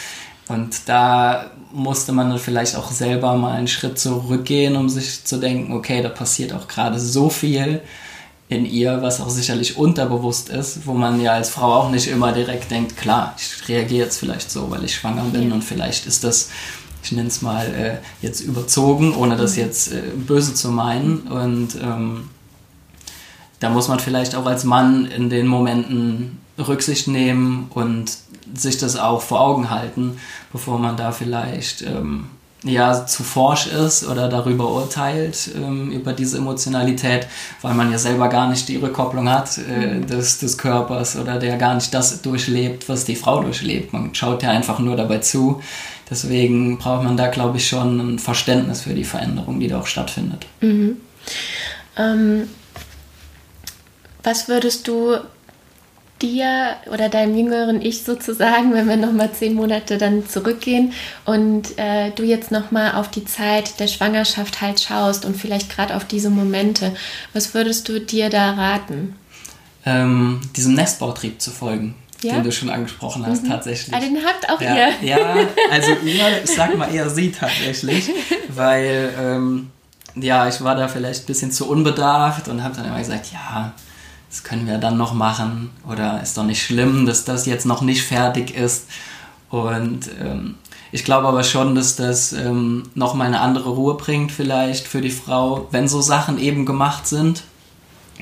[0.47, 5.37] Und da musste man dann vielleicht auch selber mal einen Schritt zurückgehen, um sich zu
[5.37, 7.81] denken, okay, da passiert auch gerade so viel
[8.47, 12.31] in ihr, was auch sicherlich unterbewusst ist, wo man ja als Frau auch nicht immer
[12.31, 15.53] direkt denkt, klar, ich reagiere jetzt vielleicht so, weil ich schwanger bin ja.
[15.53, 16.49] und vielleicht ist das,
[17.03, 19.61] ich nenne es mal, äh, jetzt überzogen, ohne das mhm.
[19.61, 21.19] jetzt äh, böse zu meinen.
[21.27, 22.29] Und ähm,
[23.59, 28.11] da muss man vielleicht auch als Mann in den Momenten Rücksicht nehmen und
[28.53, 30.17] sich das auch vor Augen halten,
[30.51, 32.25] bevor man da vielleicht ähm,
[32.63, 37.27] ja zu forsch ist oder darüber urteilt, ähm, über diese Emotionalität,
[37.61, 40.07] weil man ja selber gar nicht die Rückkopplung hat äh, mhm.
[40.07, 43.93] des, des Körpers oder der gar nicht das durchlebt, was die Frau durchlebt.
[43.93, 45.61] Man schaut ja einfach nur dabei zu.
[46.09, 49.85] Deswegen braucht man da, glaube ich, schon ein Verständnis für die Veränderung, die da auch
[49.85, 50.47] stattfindet.
[50.59, 50.97] Mhm.
[51.95, 52.47] Ähm
[54.23, 55.17] was würdest du
[56.21, 60.93] dir oder deinem jüngeren Ich sozusagen, wenn wir nochmal zehn Monate dann zurückgehen
[61.25, 65.95] und äh, du jetzt nochmal auf die Zeit der Schwangerschaft halt schaust und vielleicht gerade
[65.95, 66.93] auf diese Momente,
[67.33, 69.15] was würdest du dir da raten?
[69.85, 71.95] Ähm, diesem Nestbautrieb zu folgen.
[72.21, 72.33] Ja?
[72.33, 73.49] Den du schon angesprochen hast, mhm.
[73.49, 73.95] tatsächlich.
[73.95, 75.09] Ah, den habt auch ja, ihr.
[75.09, 75.35] Ja,
[75.71, 78.09] also ihr, ich sag mal eher sie tatsächlich,
[78.49, 79.71] weil ähm,
[80.15, 83.71] ja, ich war da vielleicht ein bisschen zu unbedarft und habe dann immer gesagt, ja,
[84.29, 87.81] das können wir dann noch machen oder ist doch nicht schlimm, dass das jetzt noch
[87.81, 88.85] nicht fertig ist.
[89.49, 90.55] Und ähm,
[90.91, 95.09] ich glaube aber schon, dass das ähm, nochmal eine andere Ruhe bringt vielleicht für die
[95.09, 97.43] Frau, wenn so Sachen eben gemacht sind.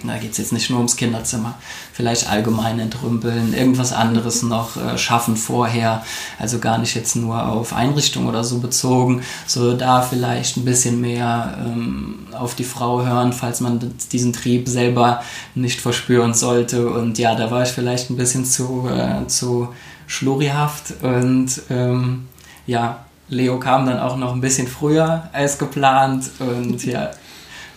[0.04, 1.56] Da geht es jetzt nicht nur ums Kinderzimmer,
[1.92, 6.04] vielleicht allgemein entrümpeln, irgendwas anderes noch äh, schaffen vorher,
[6.38, 11.02] also gar nicht jetzt nur auf Einrichtung oder so bezogen, so da vielleicht ein bisschen
[11.02, 15.24] mehr ähm, auf die Frau hören, falls man diesen Trieb selber
[15.56, 16.90] nicht verspüren sollte.
[16.90, 19.70] Und ja, da war ich vielleicht ein bisschen zu, äh, zu
[20.06, 22.28] schlurihaft und ähm,
[22.68, 26.30] ja, Leo kam dann auch noch ein bisschen früher als geplant.
[26.40, 27.12] Und ja,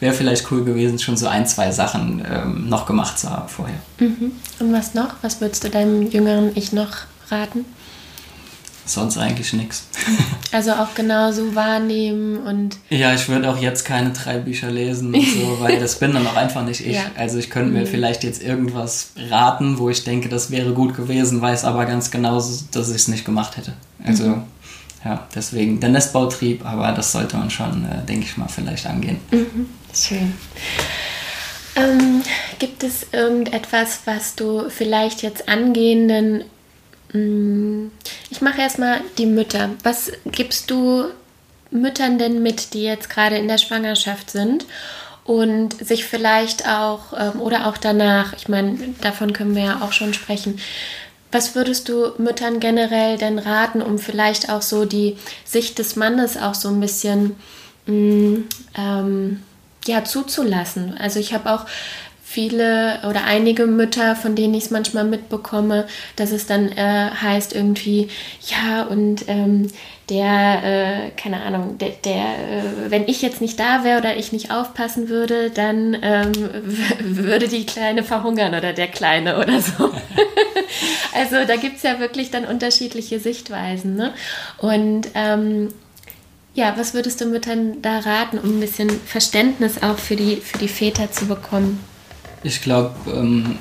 [0.00, 3.78] wäre vielleicht cool gewesen, schon so ein, zwei Sachen ähm, noch gemacht zu haben vorher.
[3.98, 4.32] Mhm.
[4.58, 5.14] Und was noch?
[5.22, 6.96] Was würdest du deinem jüngeren Ich noch
[7.30, 7.64] raten?
[8.86, 9.86] Sonst eigentlich nichts.
[10.52, 12.78] Also auch genauso wahrnehmen und.
[12.88, 16.26] Ja, ich würde auch jetzt keine drei Bücher lesen und so, weil das bin dann
[16.26, 16.96] auch einfach nicht ich.
[16.96, 17.04] Ja.
[17.16, 17.86] Also ich könnte mir mhm.
[17.86, 22.34] vielleicht jetzt irgendwas raten, wo ich denke, das wäre gut gewesen, weiß aber ganz genau,
[22.34, 23.74] dass ich es nicht gemacht hätte.
[24.04, 24.42] Also mhm.
[25.04, 29.18] Ja, deswegen der Nestbautrieb, aber das sollte man schon, äh, denke ich mal, vielleicht angehen.
[29.30, 29.68] Mhm.
[29.94, 30.34] Schön.
[31.76, 32.22] Ähm,
[32.58, 36.44] gibt es irgendetwas, was du vielleicht jetzt angehenden
[37.12, 37.88] Mm,
[38.30, 39.70] ich mache erstmal die Mütter.
[39.82, 41.06] Was gibst du
[41.70, 44.66] Müttern denn mit, die jetzt gerade in der Schwangerschaft sind
[45.24, 49.92] und sich vielleicht auch ähm, oder auch danach, ich meine, davon können wir ja auch
[49.92, 50.58] schon sprechen.
[51.32, 56.36] Was würdest du Müttern generell denn raten, um vielleicht auch so die Sicht des Mannes
[56.36, 57.36] auch so ein bisschen
[57.86, 59.42] mh, mm, ähm,
[59.86, 60.96] ja, zuzulassen?
[60.98, 61.66] Also ich habe auch
[62.30, 67.52] viele oder einige Mütter, von denen ich es manchmal mitbekomme, dass es dann äh, heißt
[67.56, 68.06] irgendwie,
[68.46, 69.66] ja, und ähm,
[70.10, 74.30] der, äh, keine Ahnung, der, der äh, wenn ich jetzt nicht da wäre oder ich
[74.30, 76.32] nicht aufpassen würde, dann ähm,
[77.00, 79.90] würde die Kleine verhungern oder der Kleine oder so.
[81.14, 83.96] also da gibt es ja wirklich dann unterschiedliche Sichtweisen.
[83.96, 84.12] Ne?
[84.58, 85.74] Und ähm,
[86.54, 90.58] ja, was würdest du Müttern da raten, um ein bisschen Verständnis auch für die, für
[90.58, 91.89] die Väter zu bekommen?
[92.42, 93.56] Ich glaube, ähm,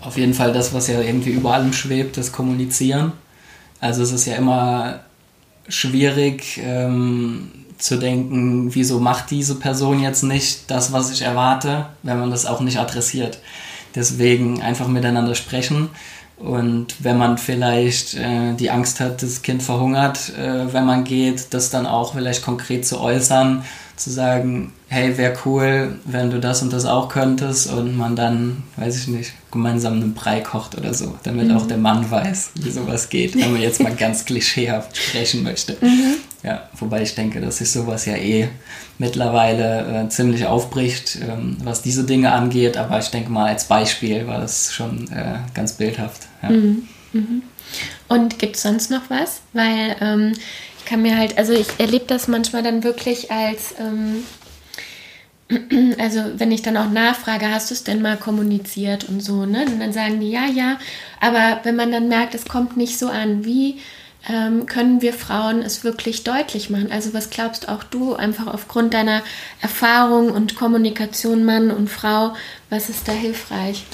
[0.00, 3.12] auf jeden Fall das, was ja irgendwie über allem schwebt, das Kommunizieren.
[3.80, 5.00] Also es ist ja immer
[5.68, 12.18] schwierig ähm, zu denken, wieso macht diese Person jetzt nicht das, was ich erwarte, wenn
[12.18, 13.38] man das auch nicht adressiert.
[13.94, 15.90] Deswegen einfach miteinander sprechen.
[16.36, 21.52] Und wenn man vielleicht äh, die Angst hat, das Kind verhungert, äh, wenn man geht,
[21.52, 23.64] das dann auch vielleicht konkret zu äußern
[23.98, 28.62] zu sagen, hey, wäre cool, wenn du das und das auch könntest und man dann,
[28.76, 31.56] weiß ich nicht, gemeinsam einen Brei kocht oder so, damit mhm.
[31.56, 35.76] auch der Mann weiß, wie sowas geht, wenn man jetzt mal ganz klischeehaft sprechen möchte.
[35.80, 36.14] Mhm.
[36.44, 38.48] Ja, wobei ich denke, dass sich sowas ja eh
[38.98, 44.26] mittlerweile äh, ziemlich aufbricht, ähm, was diese Dinge angeht, aber ich denke mal, als Beispiel
[44.28, 46.22] war das schon äh, ganz bildhaft.
[46.42, 46.50] Ja.
[46.50, 46.88] Mhm.
[47.12, 47.42] mhm.
[48.08, 49.42] Und gibt es sonst noch was?
[49.52, 50.32] Weil ähm,
[50.84, 54.24] kann mir halt, also ich erlebe das manchmal dann wirklich als, ähm,
[55.98, 59.66] also wenn ich dann auch nachfrage, hast du es denn mal kommuniziert und so, ne?
[59.66, 60.78] Und dann sagen die, ja, ja,
[61.20, 63.78] aber wenn man dann merkt, es kommt nicht so an, wie
[64.28, 66.90] ähm, können wir Frauen es wirklich deutlich machen?
[66.90, 69.22] Also was glaubst auch du einfach aufgrund deiner
[69.60, 72.34] Erfahrung und Kommunikation Mann und Frau,
[72.68, 73.84] was ist da hilfreich?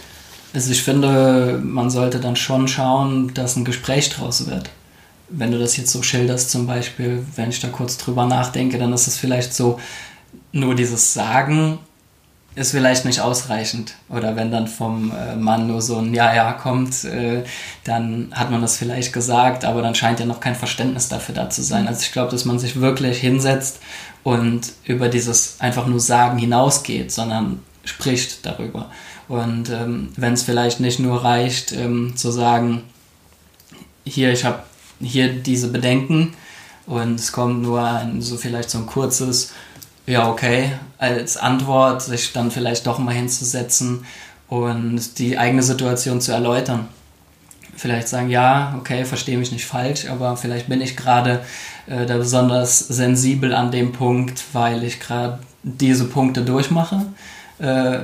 [0.54, 4.70] Also ich finde, man sollte dann schon schauen, dass ein Gespräch draus wird
[5.28, 8.92] wenn du das jetzt so schilderst, zum Beispiel, wenn ich da kurz drüber nachdenke, dann
[8.92, 9.78] ist es vielleicht so,
[10.52, 11.78] nur dieses Sagen
[12.56, 13.94] ist vielleicht nicht ausreichend.
[14.08, 17.42] Oder wenn dann vom äh, Mann nur so ein Ja, ja kommt, äh,
[17.82, 21.50] dann hat man das vielleicht gesagt, aber dann scheint ja noch kein Verständnis dafür da
[21.50, 21.88] zu sein.
[21.88, 23.80] Also ich glaube, dass man sich wirklich hinsetzt
[24.22, 28.90] und über dieses einfach nur Sagen hinausgeht, sondern spricht darüber.
[29.26, 32.82] Und ähm, wenn es vielleicht nicht nur reicht, ähm, zu sagen,
[34.04, 34.62] hier, ich habe
[35.04, 36.34] hier diese Bedenken
[36.86, 39.52] und es kommt nur ein, so vielleicht so ein kurzes,
[40.06, 44.04] ja, okay, als Antwort, sich dann vielleicht doch mal hinzusetzen
[44.48, 46.88] und die eigene Situation zu erläutern.
[47.76, 51.44] Vielleicht sagen, ja, okay, verstehe mich nicht falsch, aber vielleicht bin ich gerade
[51.86, 57.06] äh, da besonders sensibel an dem Punkt, weil ich gerade diese Punkte durchmache
[57.58, 57.98] äh,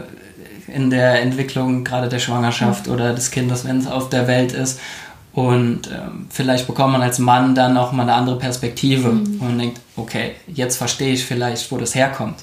[0.67, 2.93] in der Entwicklung gerade der Schwangerschaft mhm.
[2.93, 4.81] oder des Kindes, wenn es auf der Welt ist.
[5.33, 9.41] Und ähm, vielleicht bekommt man als Mann dann auch mal eine andere Perspektive mhm.
[9.41, 12.43] und denkt, okay, jetzt verstehe ich vielleicht, wo das herkommt.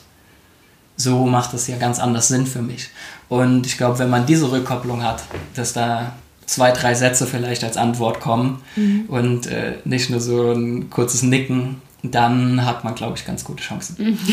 [0.95, 2.89] So macht es ja ganz anders Sinn für mich.
[3.29, 5.23] Und ich glaube, wenn man diese Rückkopplung hat,
[5.53, 6.13] dass da
[6.45, 9.05] zwei, drei Sätze vielleicht als Antwort kommen mhm.
[9.09, 13.61] und äh, nicht nur so ein kurzes Nicken, dann hat man, glaube ich, ganz gute
[13.61, 14.17] Chancen.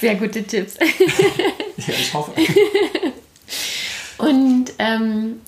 [0.00, 0.74] Sehr gute Tipps.
[1.76, 2.32] ja, ich hoffe.
[4.18, 5.40] Und ähm,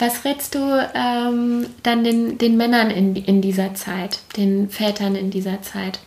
[0.00, 5.30] was rätst du ähm, dann den, den Männern in, in dieser Zeit, den Vätern in
[5.30, 6.00] dieser Zeit?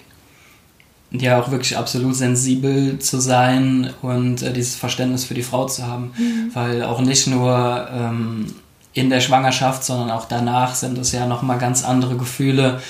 [1.12, 5.86] Ja, auch wirklich absolut sensibel zu sein und äh, dieses Verständnis für die Frau zu
[5.86, 6.12] haben.
[6.17, 6.51] Mhm.
[6.53, 8.47] Weil auch nicht nur ähm,
[8.93, 12.82] in der Schwangerschaft, sondern auch danach sind es ja nochmal ganz andere Gefühle,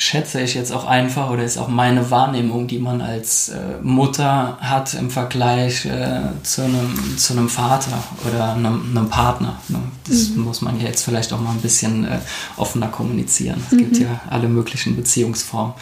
[0.00, 4.56] schätze ich jetzt auch einfach oder ist auch meine Wahrnehmung, die man als äh, Mutter
[4.58, 9.58] hat im Vergleich äh, zu, einem, zu einem Vater oder einem, einem Partner.
[9.68, 9.78] Ne?
[10.08, 10.44] Das mhm.
[10.44, 12.18] muss man jetzt vielleicht auch mal ein bisschen äh,
[12.56, 13.62] offener kommunizieren.
[13.66, 13.78] Es mhm.
[13.78, 15.74] gibt ja alle möglichen Beziehungsformen.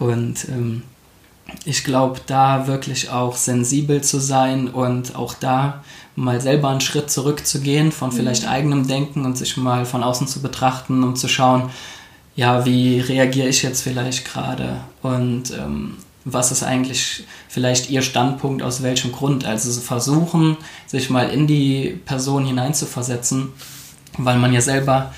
[0.00, 0.82] Und ähm,
[1.64, 5.84] ich glaube, da wirklich auch sensibel zu sein und auch da
[6.16, 8.48] mal selber einen Schritt zurückzugehen von vielleicht mhm.
[8.48, 11.70] eigenem Denken und sich mal von außen zu betrachten, um zu schauen,
[12.36, 18.62] ja, wie reagiere ich jetzt vielleicht gerade und ähm, was ist eigentlich vielleicht ihr Standpunkt,
[18.62, 19.44] aus welchem Grund.
[19.44, 23.48] Also versuchen, sich mal in die Person hineinzuversetzen,
[24.18, 25.12] weil man ja selber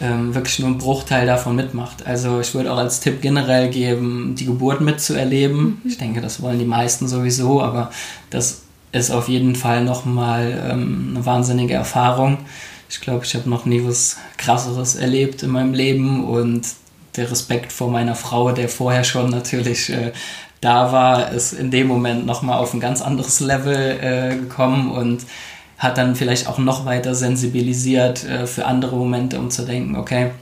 [0.00, 2.06] ähm, wirklich nur einen Bruchteil davon mitmacht.
[2.06, 5.80] Also ich würde auch als Tipp generell geben, die Geburt mitzuerleben.
[5.82, 5.90] Mhm.
[5.90, 7.90] Ich denke, das wollen die meisten sowieso, aber
[8.30, 12.38] das ist auf jeden Fall nochmal ähm, eine wahnsinnige Erfahrung.
[12.92, 16.66] Ich glaube, ich habe noch nie was Krasseres erlebt in meinem Leben und
[17.16, 20.12] der Respekt vor meiner Frau, der vorher schon natürlich äh,
[20.60, 25.24] da war, ist in dem Moment nochmal auf ein ganz anderes Level äh, gekommen und
[25.78, 30.32] hat dann vielleicht auch noch weiter sensibilisiert äh, für andere Momente, um zu denken, okay,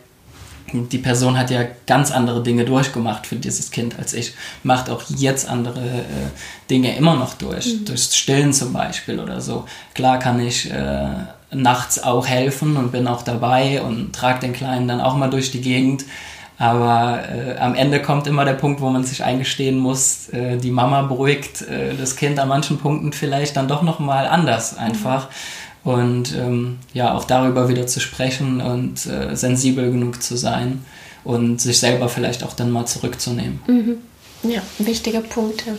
[0.73, 4.35] die Person hat ja ganz andere Dinge durchgemacht für dieses Kind als ich,
[4.65, 7.85] macht auch jetzt andere äh, Dinge immer noch durch, mhm.
[7.85, 9.67] durchs Stillen zum Beispiel oder so.
[9.95, 11.11] Klar kann ich äh,
[11.53, 15.51] nachts auch helfen und bin auch dabei und trage den Kleinen dann auch mal durch
[15.51, 16.05] die Gegend.
[16.59, 20.71] Aber äh, am Ende kommt immer der Punkt, wo man sich eingestehen muss, äh, die
[20.71, 25.29] Mama beruhigt äh, das Kind an manchen Punkten vielleicht dann doch nochmal anders einfach.
[25.85, 25.91] Mhm.
[25.91, 30.85] Und ähm, ja, auch darüber wieder zu sprechen und äh, sensibel genug zu sein
[31.25, 33.61] und sich selber vielleicht auch dann mal zurückzunehmen.
[33.67, 33.97] Mhm.
[34.43, 35.79] Ja, wichtige Punkte.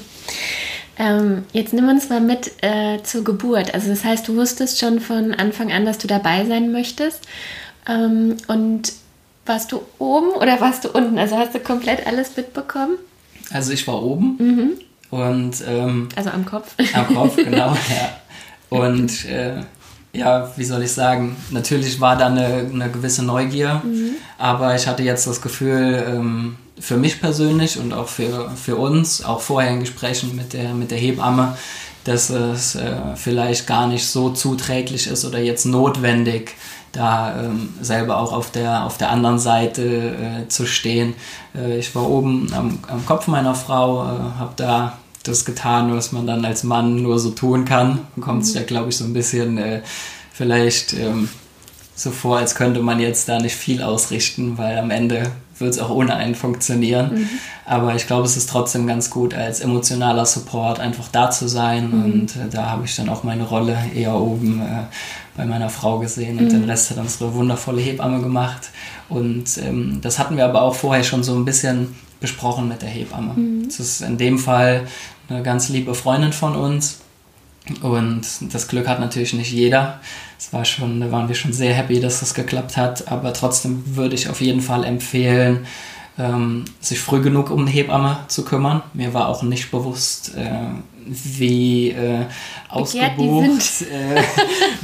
[1.01, 3.73] Ähm, jetzt nimm uns mal mit äh, zur Geburt.
[3.73, 7.21] Also das heißt, du wusstest schon von Anfang an, dass du dabei sein möchtest.
[7.89, 8.93] Ähm, und
[9.47, 11.17] warst du oben oder warst du unten?
[11.17, 12.97] Also hast du komplett alles mitbekommen?
[13.49, 14.71] Also ich war oben mhm.
[15.09, 16.75] und ähm, also am Kopf.
[16.93, 18.19] Am Kopf, genau, ja.
[18.69, 19.63] Und äh,
[20.13, 24.15] ja, wie soll ich sagen, natürlich war da eine, eine gewisse Neugier, mhm.
[24.37, 29.23] aber ich hatte jetzt das Gefühl, ähm, für mich persönlich und auch für, für uns,
[29.23, 31.55] auch vorher in Gesprächen mit der, mit der Hebamme,
[32.03, 36.55] dass es äh, vielleicht gar nicht so zuträglich ist oder jetzt notwendig,
[36.91, 41.13] da ähm, selber auch auf der, auf der anderen Seite äh, zu stehen.
[41.55, 46.11] Äh, ich war oben am, am Kopf meiner Frau, äh, habe da das getan, was
[46.11, 47.99] man dann als Mann nur so tun kann.
[48.15, 49.81] Man kommt sich ja, glaube ich, so ein bisschen äh,
[50.33, 51.29] vielleicht ähm,
[51.95, 55.79] so vor, als könnte man jetzt da nicht viel ausrichten, weil am Ende wird es
[55.79, 57.13] auch ohne einen funktionieren.
[57.13, 57.29] Mhm.
[57.65, 61.91] Aber ich glaube, es ist trotzdem ganz gut, als emotionaler Support einfach da zu sein.
[61.91, 62.03] Mhm.
[62.03, 64.83] Und äh, da habe ich dann auch meine Rolle eher oben äh,
[65.37, 66.49] bei meiner Frau gesehen und mhm.
[66.49, 68.69] den Rest hat unsere wundervolle Hebamme gemacht.
[69.07, 72.89] Und ähm, das hatten wir aber auch vorher schon so ein bisschen besprochen mit der
[72.89, 73.33] Hebamme.
[73.33, 73.65] Mhm.
[73.65, 74.87] Das ist in dem Fall
[75.27, 76.99] eine ganz liebe Freundin von uns.
[77.81, 78.21] Und
[78.53, 79.99] das Glück hat natürlich nicht jeder.
[80.39, 83.11] Es war schon, da waren wir schon sehr happy, dass das geklappt hat.
[83.11, 85.65] Aber trotzdem würde ich auf jeden Fall empfehlen,
[86.17, 88.81] ähm, sich früh genug um eine Hebamme zu kümmern.
[88.93, 90.49] Mir war auch nicht bewusst, äh,
[91.05, 92.25] wie äh,
[92.69, 93.91] ausgebucht die sind.
[93.91, 94.23] Äh,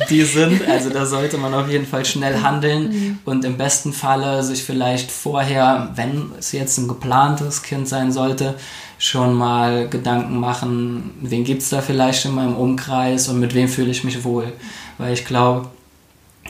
[0.09, 0.67] die sind.
[0.67, 3.19] Also da sollte man auf jeden Fall schnell handeln mhm.
[3.25, 8.55] und im besten Falle sich vielleicht vorher, wenn es jetzt ein geplantes Kind sein sollte,
[8.99, 13.67] schon mal Gedanken machen, wen gibt es da vielleicht in meinem Umkreis und mit wem
[13.67, 14.53] fühle ich mich wohl.
[14.97, 15.69] Weil ich glaube,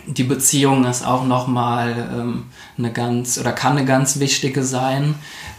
[0.06, 2.45] die Beziehung ist auch nochmal ähm,
[2.77, 5.15] eine ganz oder kann eine ganz wichtige sein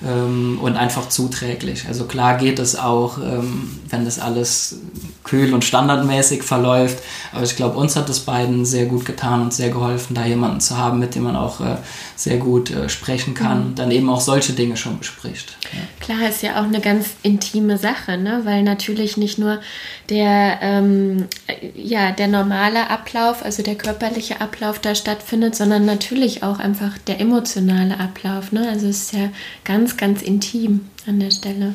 [0.07, 1.87] ähm, und einfach zuträglich.
[1.89, 4.79] Also klar geht es auch, ähm, wenn das alles
[5.25, 6.99] kühl und standardmäßig verläuft,
[7.33, 10.61] aber ich glaube, uns hat es beiden sehr gut getan und sehr geholfen, da jemanden
[10.61, 11.77] zu haben, mit dem man auch äh,
[12.17, 13.75] sehr gut äh, sprechen kann, mhm.
[13.75, 15.57] dann eben auch solche Dinge schon bespricht.
[15.73, 15.81] Ja.
[16.01, 18.41] Klar, ist ja auch eine ganz intime Sache, ne?
[18.45, 19.61] weil natürlich nicht nur
[20.09, 21.27] der, ähm,
[21.75, 27.21] ja, der normale Ablauf, also der körperliche Ablauf da stattfindet, sondern natürlich auch einfach der
[27.21, 28.53] emotionale Ablauf.
[28.53, 28.69] Ne?
[28.69, 29.31] Also es ist ja
[29.65, 31.75] ganz, ganz intim an der Stelle.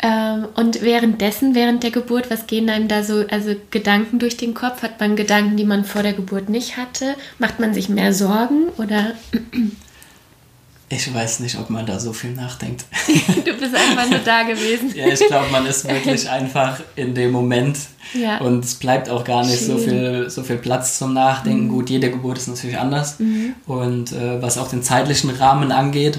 [0.00, 4.52] Ähm, und währenddessen, während der Geburt, was gehen einem da so, also Gedanken durch den
[4.52, 4.82] Kopf?
[4.82, 7.14] Hat man Gedanken, die man vor der Geburt nicht hatte?
[7.38, 9.12] Macht man sich mehr Sorgen oder?
[10.88, 12.84] Ich weiß nicht, ob man da so viel nachdenkt.
[13.44, 14.92] du bist einfach nur da gewesen.
[14.94, 17.78] ja, ich glaube, man ist wirklich einfach in dem Moment.
[18.12, 18.38] Ja.
[18.38, 21.66] Und es bleibt auch gar nicht so viel, so viel Platz zum Nachdenken.
[21.66, 21.72] Mhm.
[21.72, 23.18] Gut, jede Geburt ist natürlich anders.
[23.18, 23.54] Mhm.
[23.66, 26.18] Und äh, was auch den zeitlichen Rahmen angeht.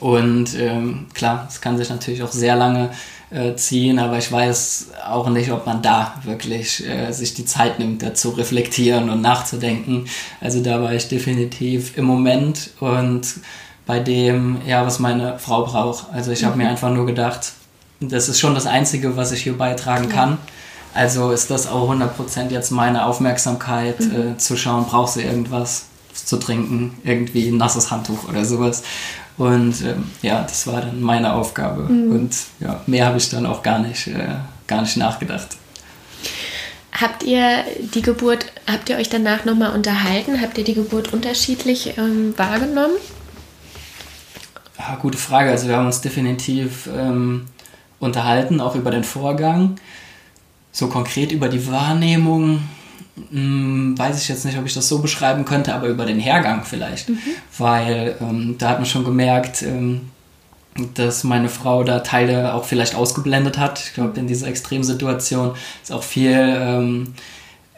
[0.00, 2.90] Und ähm, klar, es kann sich natürlich auch sehr lange
[3.32, 7.78] äh, ziehen, aber ich weiß auch nicht, ob man da wirklich äh, sich die Zeit
[7.78, 10.06] nimmt, da zu reflektieren und nachzudenken.
[10.40, 13.26] Also da war ich definitiv im Moment und
[13.86, 16.06] bei dem, ja, was meine Frau braucht.
[16.12, 16.62] Also ich habe mhm.
[16.62, 17.52] mir einfach nur gedacht,
[18.00, 20.14] das ist schon das Einzige, was ich hier beitragen ja.
[20.14, 20.38] kann.
[20.94, 24.32] Also ist das auch 100% jetzt meine Aufmerksamkeit, mhm.
[24.32, 25.86] äh, zu schauen, braucht sie irgendwas.
[26.12, 28.82] zu trinken, irgendwie ein nasses Handtuch oder sowas.
[29.38, 31.82] Und ähm, ja, das war dann meine Aufgabe.
[31.82, 32.12] Mhm.
[32.12, 35.56] Und ja, mehr habe ich dann auch gar nicht, äh, gar nicht nachgedacht.
[36.92, 37.64] Habt ihr
[37.94, 40.40] die Geburt, habt ihr euch danach nochmal unterhalten?
[40.40, 42.94] Habt ihr die Geburt unterschiedlich ähm, wahrgenommen?
[44.78, 45.50] Ja, gute Frage.
[45.50, 47.46] Also wir haben uns definitiv ähm,
[47.98, 49.76] unterhalten, auch über den Vorgang.
[50.70, 52.62] So konkret über die Wahrnehmung
[53.16, 56.18] mh, hm, weiß ich jetzt nicht, ob ich das so beschreiben könnte, aber über den
[56.18, 57.08] Hergang vielleicht.
[57.08, 57.18] Mhm.
[57.58, 60.10] Weil ähm, da hat man schon gemerkt, ähm,
[60.94, 63.80] dass meine Frau da Teile auch vielleicht ausgeblendet hat.
[63.80, 67.14] Ich glaube, in dieser Extremsituation ist auch viel, ähm,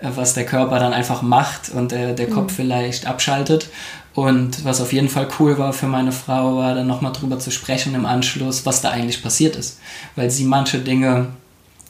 [0.00, 2.56] was der Körper dann einfach macht und äh, der Kopf mhm.
[2.56, 3.68] vielleicht abschaltet.
[4.14, 7.50] Und was auf jeden Fall cool war für meine Frau, war dann nochmal drüber zu
[7.50, 9.80] sprechen im Anschluss, was da eigentlich passiert ist.
[10.14, 11.28] Weil sie manche Dinge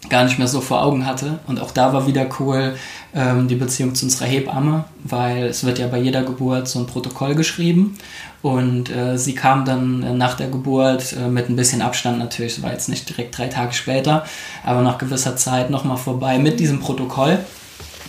[0.08, 1.38] gar nicht mehr so vor Augen hatte.
[1.46, 2.76] Und auch da war wieder cool
[3.14, 6.86] ähm, die Beziehung zu unserer Hebamme, weil es wird ja bei jeder Geburt so ein
[6.86, 7.96] Protokoll geschrieben.
[8.42, 12.58] Und äh, sie kam dann äh, nach der Geburt äh, mit ein bisschen Abstand natürlich,
[12.58, 14.24] es war jetzt nicht direkt drei Tage später,
[14.64, 17.38] aber nach gewisser Zeit nochmal vorbei mit diesem Protokoll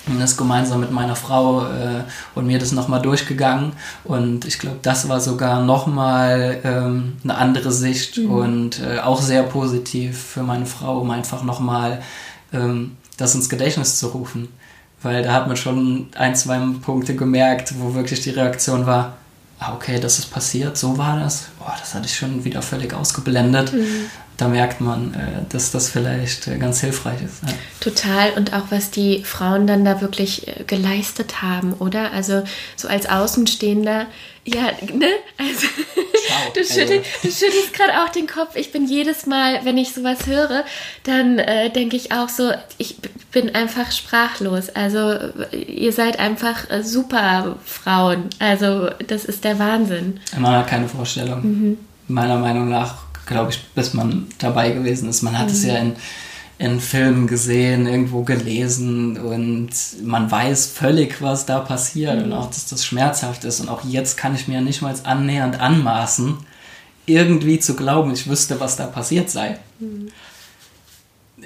[0.07, 2.03] und ist gemeinsam mit meiner Frau äh,
[2.35, 3.73] und mir das nochmal durchgegangen.
[4.03, 8.31] Und ich glaube, das war sogar nochmal ähm, eine andere Sicht mhm.
[8.31, 12.01] und äh, auch sehr positiv für meine Frau, um einfach nochmal
[12.53, 14.49] ähm, das ins Gedächtnis zu rufen.
[15.01, 19.13] Weil da hat man schon ein, zwei Punkte gemerkt, wo wirklich die Reaktion war,
[19.59, 21.45] ah, okay, das ist passiert, so war das.
[21.65, 23.73] Boah, das hatte ich schon wieder völlig ausgeblendet.
[23.73, 24.05] Mhm.
[24.37, 25.17] Da merkt man, äh,
[25.49, 27.41] dass das vielleicht äh, ganz hilfreich ist.
[27.41, 27.53] Ja.
[27.79, 28.33] Total.
[28.33, 32.11] Und auch was die Frauen dann da wirklich äh, geleistet haben, oder?
[32.11, 32.43] Also
[32.75, 34.05] so als Außenstehender
[34.47, 35.07] ja, ne?
[35.39, 35.67] Also,
[36.53, 38.55] du, schüttelst, du schüttelst gerade auch den Kopf.
[38.55, 40.63] Ich bin jedes Mal, wenn ich sowas höre,
[41.03, 42.97] dann äh, denke ich auch so, ich
[43.31, 44.69] bin einfach sprachlos.
[44.69, 45.17] Also,
[45.51, 48.29] ihr seid einfach äh, super Frauen.
[48.37, 50.19] Also, das ist der Wahnsinn.
[50.37, 51.41] Man hat keine Vorstellung.
[51.41, 51.54] Mhm.
[52.07, 52.95] Meiner Meinung nach,
[53.25, 55.21] glaube ich, bis man dabei gewesen ist.
[55.21, 55.53] Man hat mhm.
[55.53, 55.95] es ja in
[56.57, 59.69] in Filmen gesehen, irgendwo gelesen und
[60.03, 62.25] man weiß völlig, was da passiert mhm.
[62.25, 63.59] und auch, dass das schmerzhaft ist.
[63.59, 66.37] Und auch jetzt kann ich mir nicht mal annähernd anmaßen,
[67.05, 69.59] irgendwie zu glauben, ich wüsste, was da passiert sei.
[69.79, 70.07] Mhm.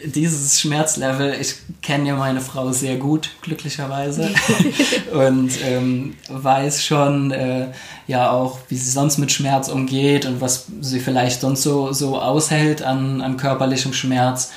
[0.06, 4.30] Dieses Schmerzlevel, ich kenne ja meine Frau sehr gut, glücklicherweise,
[5.14, 7.68] und ähm, weiß schon äh,
[8.08, 12.20] ja auch, wie sie sonst mit Schmerz umgeht und was sie vielleicht sonst so, so
[12.20, 14.52] aushält an, an körperlichem Schmerz.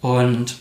[0.00, 0.56] Und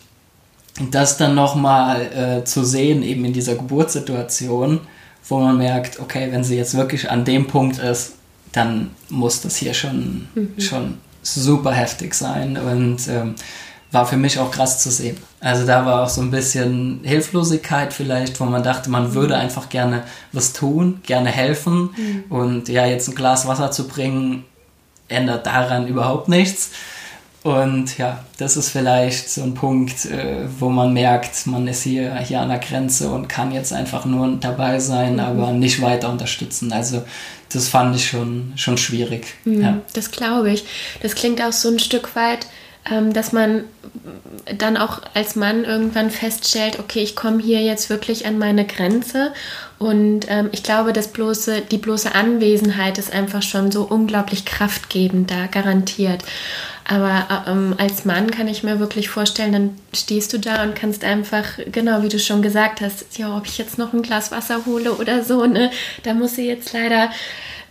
[0.91, 2.01] das dann nochmal
[2.41, 4.82] äh, zu sehen, eben in dieser Geburtssituation,
[5.28, 8.13] wo man merkt, okay, wenn sie jetzt wirklich an dem Punkt ist,
[8.51, 10.59] dann muss das hier schon, mhm.
[10.59, 13.36] schon super heftig sein und ähm,
[13.95, 15.17] war für mich auch krass zu sehen.
[15.39, 19.69] Also da war auch so ein bisschen Hilflosigkeit vielleicht, wo man dachte, man würde einfach
[19.69, 22.23] gerne was tun, gerne helfen mhm.
[22.29, 24.43] und ja, jetzt ein Glas Wasser zu bringen,
[25.07, 26.71] ändert daran überhaupt nichts.
[27.41, 32.15] Und ja, das ist vielleicht so ein Punkt, äh, wo man merkt, man ist hier,
[32.15, 35.19] hier an der Grenze und kann jetzt einfach nur dabei sein, mhm.
[35.19, 36.73] aber nicht weiter unterstützen.
[36.73, 37.03] Also
[37.53, 39.35] das fand ich schon, schon schwierig.
[39.45, 39.77] Mhm, ja.
[39.93, 40.65] Das glaube ich.
[41.01, 42.47] Das klingt auch so ein Stück weit,
[43.13, 43.63] dass man
[44.57, 49.33] dann auch als Mann irgendwann feststellt, okay, ich komme hier jetzt wirklich an meine Grenze.
[49.79, 55.31] Und ähm, ich glaube, das bloße, die bloße Anwesenheit ist einfach schon so unglaublich kraftgebend
[55.31, 56.23] da, garantiert.
[56.88, 61.03] Aber ähm, als Mann kann ich mir wirklich vorstellen, dann stehst du da und kannst
[61.03, 64.65] einfach, genau wie du schon gesagt hast, ja, ob ich jetzt noch ein Glas Wasser
[64.67, 65.71] hole oder so, ne,
[66.03, 67.09] da muss sie jetzt leider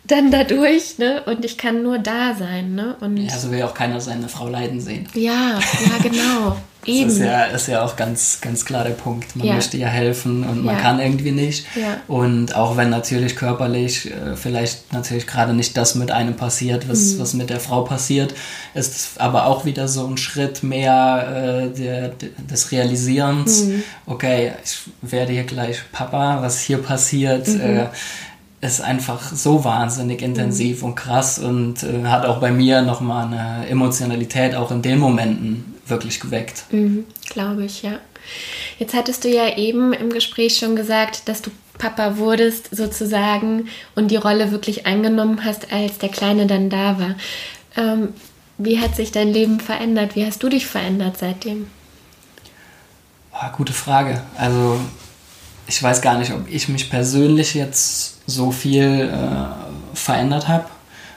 [0.07, 1.23] dann dadurch, ne?
[1.25, 2.97] Und ich kann nur da sein, ne?
[3.01, 5.09] Und ja, so will auch keiner seine Frau leiden sehen.
[5.15, 6.57] Ja, ja, genau.
[6.87, 7.09] Eben.
[7.09, 9.37] Das ist ja, ist ja auch ganz, ganz klar der Punkt.
[9.37, 9.55] Man ja.
[9.55, 10.81] möchte ja helfen und man ja.
[10.83, 11.67] kann irgendwie nicht.
[11.75, 12.01] Ja.
[12.09, 17.15] Und auch wenn natürlich körperlich äh, vielleicht natürlich gerade nicht das mit einem passiert, was,
[17.15, 17.21] mhm.
[17.21, 18.35] was mit der Frau passiert,
[18.75, 22.13] ist aber auch wieder so ein Schritt mehr äh, der,
[22.51, 23.65] des Realisierens.
[23.65, 23.83] Mhm.
[24.07, 27.49] Okay, ich werde hier gleich Papa, was hier passiert.
[27.49, 27.61] Mhm.
[27.61, 27.87] Äh,
[28.65, 30.89] ist einfach so wahnsinnig intensiv mhm.
[30.89, 35.75] und krass und äh, hat auch bei mir nochmal eine Emotionalität auch in den Momenten
[35.87, 36.65] wirklich geweckt.
[36.71, 37.99] Mhm, Glaube ich, ja.
[38.79, 44.11] Jetzt hattest du ja eben im Gespräch schon gesagt, dass du Papa wurdest sozusagen und
[44.11, 47.15] die Rolle wirklich eingenommen hast, als der Kleine dann da war.
[47.77, 48.09] Ähm,
[48.57, 50.17] wie hat sich dein Leben verändert?
[50.17, 51.67] Wie hast du dich verändert seitdem?
[53.33, 54.23] Oh, gute Frage.
[54.39, 54.81] Also
[55.67, 60.65] ich weiß gar nicht, ob ich mich persönlich jetzt so viel äh, verändert habe,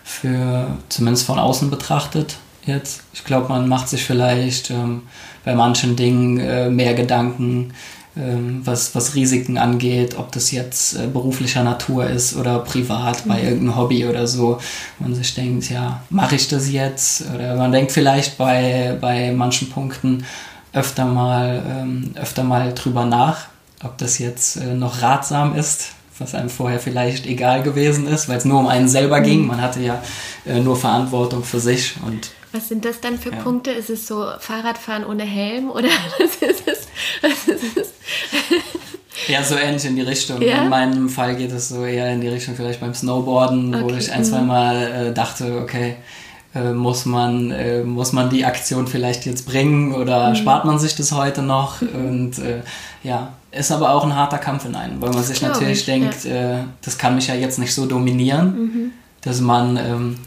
[0.03, 3.03] für zumindest von außen betrachtet jetzt.
[3.13, 5.03] Ich glaube, man macht sich vielleicht ähm,
[5.45, 7.73] bei manchen Dingen äh, mehr Gedanken,
[8.17, 13.37] ähm, was, was Risiken angeht, ob das jetzt äh, beruflicher Natur ist oder privat bei
[13.41, 13.47] mhm.
[13.47, 14.59] irgendeinem Hobby oder so.
[14.99, 17.23] Man sich denkt, ja, mache ich das jetzt?
[17.33, 20.25] Oder man denkt vielleicht bei, bei manchen Punkten
[20.73, 23.47] öfter mal, ähm, öfter mal drüber nach,
[23.83, 28.37] ob das jetzt äh, noch ratsam ist, was einem vorher vielleicht egal gewesen ist, weil
[28.37, 29.41] es nur um einen selber ging.
[29.41, 29.47] Mhm.
[29.47, 30.01] Man hatte ja
[30.45, 33.37] äh, nur Verantwortung für sich und was sind das dann für ja.
[33.37, 33.71] Punkte?
[33.71, 35.89] Ist es so Fahrradfahren ohne Helm oder
[36.19, 36.87] was ist es?
[37.21, 37.89] Was ist es?
[39.27, 40.41] Ja, so ähnlich in die Richtung.
[40.41, 40.63] Ja?
[40.63, 43.83] In meinem Fall geht es so eher in die Richtung vielleicht beim Snowboarden, okay.
[43.83, 44.47] wo ich ein, zwei mhm.
[44.47, 45.95] Mal äh, dachte, okay,
[46.55, 50.35] äh, muss, man, äh, muss man die Aktion vielleicht jetzt bringen oder mhm.
[50.35, 51.81] spart man sich das heute noch?
[51.81, 52.61] Und äh,
[53.03, 55.85] ja, ist aber auch ein harter Kampf in einem, weil man sich Glaube natürlich ich,
[55.85, 56.59] denkt, ja.
[56.59, 58.91] Äh, das kann mich ja jetzt nicht so dominieren, mhm.
[59.21, 59.77] dass man...
[59.77, 60.17] Ähm,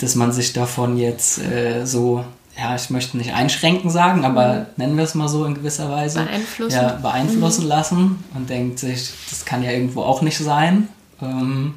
[0.00, 2.24] dass man sich davon jetzt äh, so,
[2.58, 4.66] ja, ich möchte nicht einschränken sagen, aber mhm.
[4.76, 7.68] nennen wir es mal so in gewisser Weise, beeinflussen, ja, beeinflussen mhm.
[7.68, 10.88] lassen und denkt sich, das kann ja irgendwo auch nicht sein.
[11.20, 11.74] Ähm,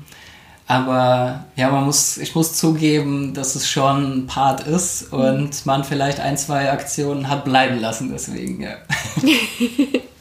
[0.66, 5.20] aber ja, man muss, ich muss zugeben, dass es schon ein Part ist mhm.
[5.20, 8.76] und man vielleicht ein, zwei Aktionen hat bleiben lassen, deswegen, ja.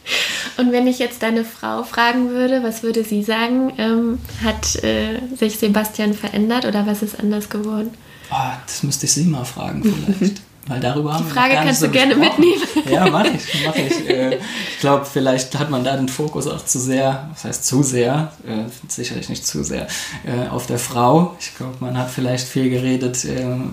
[0.57, 3.73] Und wenn ich jetzt deine Frau fragen würde, was würde sie sagen?
[3.77, 7.91] Ähm, hat äh, sich Sebastian verändert oder was ist anders geworden?
[8.31, 10.41] Oh, das müsste ich sie mal fragen vielleicht.
[10.67, 12.61] Weil darüber haben Die Frage kannst so du gerne mitnehmen.
[12.89, 14.09] Ja, mach ich, mach ich.
[14.09, 17.83] Äh, ich glaube, vielleicht hat man da den Fokus auch zu sehr, was heißt zu
[17.83, 19.87] sehr, äh, sicherlich nicht zu sehr,
[20.25, 21.35] äh, auf der Frau.
[21.37, 23.25] Ich glaube, man hat vielleicht viel geredet,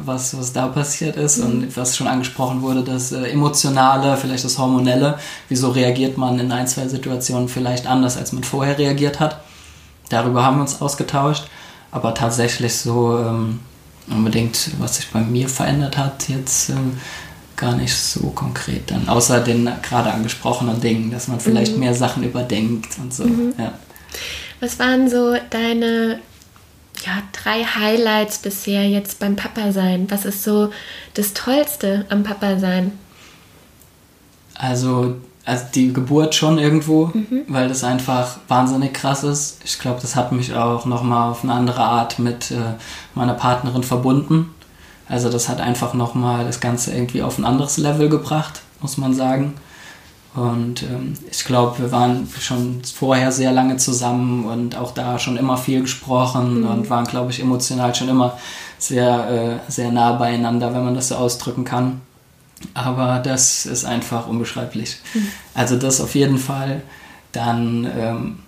[0.04, 1.44] was, was da passiert ist mhm.
[1.44, 5.18] und was schon angesprochen wurde, das Emotionale, vielleicht das Hormonelle.
[5.48, 9.40] Wieso reagiert man in ein, zwei Situationen vielleicht anders, als man vorher reagiert hat?
[10.08, 11.44] Darüber haben wir uns ausgetauscht.
[11.92, 13.18] Aber tatsächlich so...
[13.18, 13.60] Ähm,
[14.08, 16.98] unbedingt, was sich bei mir verändert hat, jetzt ähm,
[17.56, 19.08] gar nicht so konkret dann.
[19.08, 21.80] Außer den gerade angesprochenen Dingen, dass man vielleicht mhm.
[21.80, 23.24] mehr Sachen überdenkt und so.
[23.24, 23.54] Mhm.
[23.58, 23.72] Ja.
[24.60, 26.20] Was waren so deine
[27.04, 30.10] ja, drei Highlights bisher jetzt beim Papa sein?
[30.10, 30.70] Was ist so
[31.14, 32.92] das Tollste am Papa sein?
[34.54, 37.44] Also also die Geburt schon irgendwo, mhm.
[37.48, 39.58] weil das einfach wahnsinnig krass ist.
[39.64, 42.74] Ich glaube, das hat mich auch nochmal auf eine andere Art mit äh,
[43.14, 44.54] meiner Partnerin verbunden.
[45.08, 49.14] Also das hat einfach nochmal das Ganze irgendwie auf ein anderes Level gebracht, muss man
[49.14, 49.54] sagen.
[50.34, 55.36] Und ähm, ich glaube, wir waren schon vorher sehr lange zusammen und auch da schon
[55.36, 56.68] immer viel gesprochen mhm.
[56.68, 58.38] und waren, glaube ich, emotional schon immer
[58.78, 62.00] sehr, äh, sehr nah beieinander, wenn man das so ausdrücken kann.
[62.74, 64.98] Aber das ist einfach unbeschreiblich.
[65.14, 65.28] Mhm.
[65.54, 66.82] Also das auf jeden Fall.
[67.32, 68.38] Dann, ähm,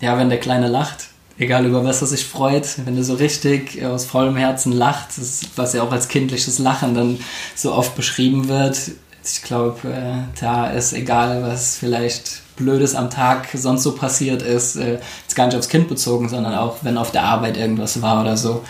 [0.00, 3.84] ja, wenn der Kleine lacht, egal über was er sich freut, wenn er so richtig
[3.84, 5.08] aus vollem Herzen lacht,
[5.56, 7.18] was ja auch als kindliches Lachen dann
[7.54, 8.78] so oft beschrieben wird.
[9.24, 14.76] Ich glaube, äh, da ist egal, was vielleicht Blödes am Tag sonst so passiert ist,
[14.76, 18.20] äh, jetzt gar nicht aufs Kind bezogen, sondern auch wenn auf der Arbeit irgendwas war
[18.20, 18.62] oder so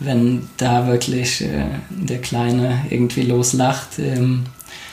[0.00, 4.44] wenn da wirklich äh, der Kleine irgendwie loslacht, ähm,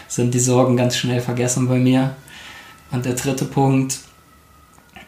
[0.07, 2.15] sind die Sorgen ganz schnell vergessen bei mir.
[2.91, 3.99] Und der dritte Punkt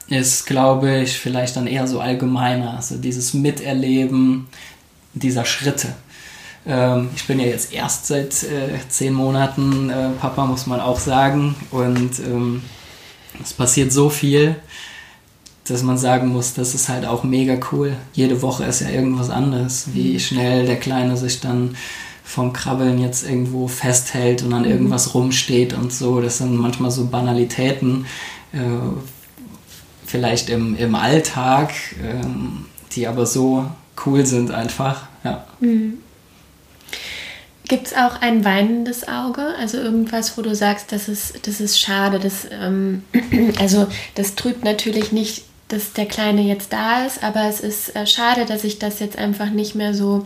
[0.07, 4.47] ist, glaube ich, vielleicht dann eher so allgemeiner, also dieses Miterleben
[5.13, 5.93] dieser Schritte.
[6.65, 10.99] Ähm, ich bin ja jetzt erst seit äh, zehn Monaten äh, Papa, muss man auch
[10.99, 12.63] sagen, und ähm,
[13.41, 14.55] es passiert so viel
[15.67, 17.95] dass man sagen muss, das ist halt auch mega cool.
[18.13, 20.19] Jede Woche ist ja irgendwas anderes, wie mhm.
[20.19, 21.75] schnell der Kleine sich dann
[22.23, 24.69] vom Krabbeln jetzt irgendwo festhält und an mhm.
[24.69, 26.21] irgendwas rumsteht und so.
[26.21, 28.05] Das sind manchmal so Banalitäten,
[28.53, 28.57] äh,
[30.05, 31.71] vielleicht im, im Alltag,
[32.03, 32.25] äh,
[32.91, 33.65] die aber so
[34.05, 35.07] cool sind einfach.
[35.23, 35.45] Ja.
[35.59, 35.99] Mhm.
[37.67, 39.55] Gibt es auch ein weinendes Auge?
[39.57, 42.19] Also irgendwas, wo du sagst, das ist, das ist schade.
[42.19, 43.03] Das, ähm,
[43.59, 48.05] also das trübt natürlich nicht dass der Kleine jetzt da ist, aber es ist äh,
[48.05, 50.25] schade, dass ich das jetzt einfach nicht mehr so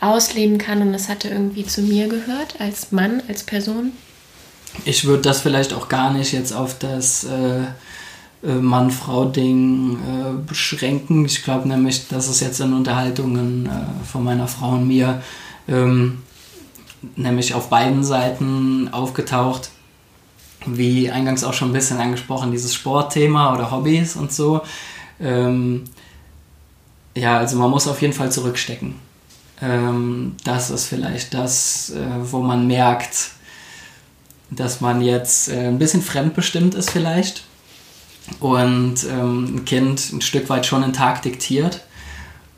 [0.00, 3.92] ausleben kann und das hatte irgendwie zu mir gehört, als Mann, als Person.
[4.84, 7.62] Ich würde das vielleicht auch gar nicht jetzt auf das äh,
[8.46, 11.24] äh Mann-Frau-Ding äh, beschränken.
[11.24, 15.22] Ich glaube nämlich, dass es jetzt in Unterhaltungen äh, von meiner Frau und mir
[15.66, 16.22] ähm,
[17.16, 19.70] nämlich auf beiden Seiten aufgetaucht
[20.66, 24.62] wie eingangs auch schon ein bisschen angesprochen, dieses Sportthema oder Hobbys und so.
[25.20, 25.84] Ähm,
[27.16, 28.94] ja, also man muss auf jeden Fall zurückstecken.
[29.62, 33.30] Ähm, das ist vielleicht das, äh, wo man merkt,
[34.50, 37.44] dass man jetzt äh, ein bisschen fremdbestimmt ist vielleicht
[38.40, 41.80] und ähm, ein Kind ein Stück weit schon einen Tag diktiert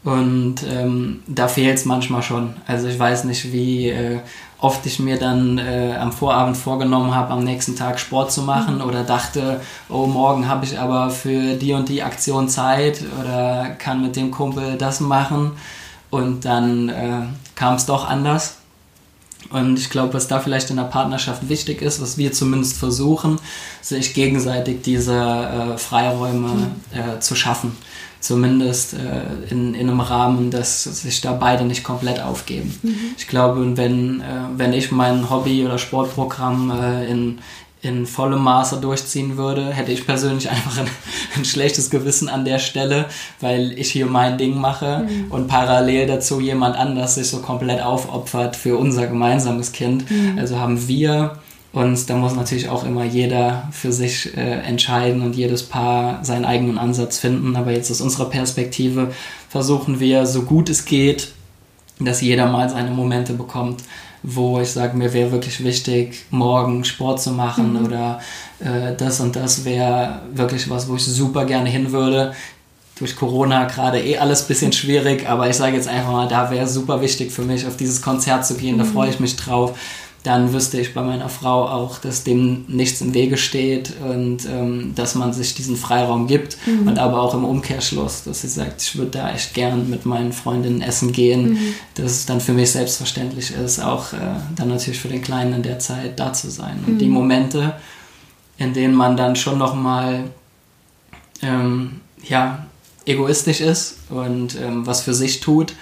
[0.04, 2.54] Und ähm, da fehlt es manchmal schon.
[2.66, 4.20] Also ich weiß nicht, wie äh,
[4.60, 8.76] oft ich mir dann äh, am Vorabend vorgenommen habe, am nächsten Tag Sport zu machen
[8.76, 8.82] mhm.
[8.82, 14.02] oder dachte, oh, morgen habe ich aber für die und die Aktion Zeit oder kann
[14.02, 15.52] mit dem Kumpel das machen.
[16.10, 17.20] Und dann äh,
[17.54, 18.56] kam es doch anders.
[19.50, 23.38] Und ich glaube, was da vielleicht in der Partnerschaft wichtig ist, was wir zumindest versuchen,
[23.80, 26.70] sich gegenseitig diese äh, Freiräume mhm.
[26.92, 27.76] äh, zu schaffen.
[28.20, 32.76] Zumindest äh, in, in einem Rahmen, dass sich da beide nicht komplett aufgeben.
[32.82, 32.96] Mhm.
[33.16, 34.24] Ich glaube, wenn, äh,
[34.56, 37.38] wenn ich mein Hobby- oder Sportprogramm äh, in,
[37.80, 40.88] in vollem Maße durchziehen würde, hätte ich persönlich einfach ein,
[41.36, 43.06] ein, schlechtes Gewissen an der Stelle,
[43.40, 45.30] weil ich hier mein Ding mache mhm.
[45.30, 50.10] und parallel dazu jemand anders sich so komplett aufopfert für unser gemeinsames Kind.
[50.10, 50.38] Mhm.
[50.38, 51.38] Also haben wir
[51.78, 56.44] und da muss natürlich auch immer jeder für sich äh, entscheiden und jedes Paar seinen
[56.44, 57.54] eigenen Ansatz finden.
[57.54, 59.12] Aber jetzt aus unserer Perspektive
[59.48, 61.28] versuchen wir, so gut es geht,
[62.00, 63.84] dass jeder mal seine Momente bekommt,
[64.24, 67.86] wo ich sage, mir wäre wirklich wichtig, morgen Sport zu machen mhm.
[67.86, 68.20] oder
[68.58, 72.34] äh, das und das wäre wirklich was, wo ich super gerne hin würde.
[72.98, 76.50] Durch Corona gerade eh alles ein bisschen schwierig, aber ich sage jetzt einfach mal, da
[76.50, 78.80] wäre super wichtig für mich, auf dieses Konzert zu gehen, mhm.
[78.80, 79.78] da freue ich mich drauf
[80.24, 84.92] dann wüsste ich bei meiner Frau auch, dass dem nichts im Wege steht und ähm,
[84.94, 86.88] dass man sich diesen Freiraum gibt mhm.
[86.88, 90.32] und aber auch im Umkehrschluss, dass sie sagt, ich würde da echt gern mit meinen
[90.32, 91.74] Freundinnen essen gehen, mhm.
[91.94, 94.16] dass es dann für mich selbstverständlich ist, auch äh,
[94.56, 96.80] dann natürlich für den Kleinen in der Zeit da zu sein.
[96.86, 96.98] Und mhm.
[96.98, 97.74] die Momente,
[98.58, 100.24] in denen man dann schon nochmal
[101.42, 102.66] ähm, ja,
[103.06, 105.74] egoistisch ist und ähm, was für sich tut,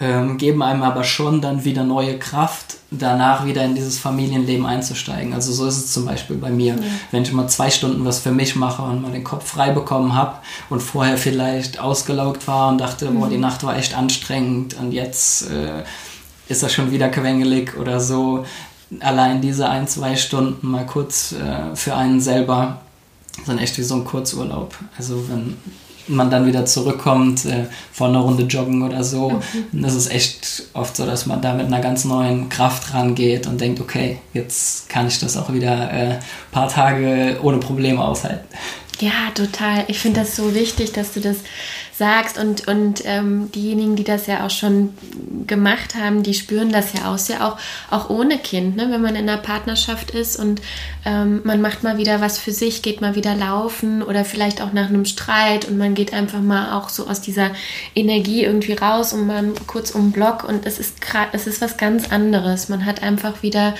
[0.00, 5.32] ähm, geben einem aber schon dann wieder neue Kraft, danach wieder in dieses Familienleben einzusteigen.
[5.32, 6.74] Also so ist es zum Beispiel bei mir.
[6.74, 6.82] Ja.
[7.12, 10.14] Wenn ich mal zwei Stunden was für mich mache und mal den Kopf frei bekommen
[10.14, 10.36] habe
[10.68, 13.20] und vorher vielleicht ausgelaugt war und dachte, mhm.
[13.20, 15.84] boah, die Nacht war echt anstrengend und jetzt äh,
[16.48, 18.44] ist das schon wieder quengelig oder so.
[19.00, 22.80] Allein diese ein, zwei Stunden mal kurz äh, für einen selber
[23.44, 24.74] sind echt wie so ein Kurzurlaub.
[24.96, 25.56] Also wenn
[26.08, 29.30] man dann wieder zurückkommt äh, von einer Runde joggen oder so.
[29.30, 29.38] Mhm.
[29.72, 33.46] Und das ist echt oft so, dass man da mit einer ganz neuen Kraft rangeht
[33.46, 36.18] und denkt, okay, jetzt kann ich das auch wieder ein äh,
[36.52, 38.46] paar Tage ohne Probleme aushalten.
[39.00, 39.84] Ja, total.
[39.88, 41.38] Ich finde das so wichtig, dass du das
[41.96, 44.94] sagst und, und ähm, diejenigen, die das ja auch schon
[45.46, 47.56] gemacht haben, die spüren das ja aus, ja auch,
[47.90, 48.88] auch ohne Kind, ne?
[48.90, 50.60] wenn man in einer Partnerschaft ist und
[51.04, 54.72] ähm, man macht mal wieder was für sich, geht mal wieder laufen oder vielleicht auch
[54.72, 57.50] nach einem Streit und man geht einfach mal auch so aus dieser
[57.94, 60.96] Energie irgendwie raus und man kurz um den Block und es ist,
[61.32, 62.68] es ist was ganz anderes.
[62.68, 63.74] Man hat einfach wieder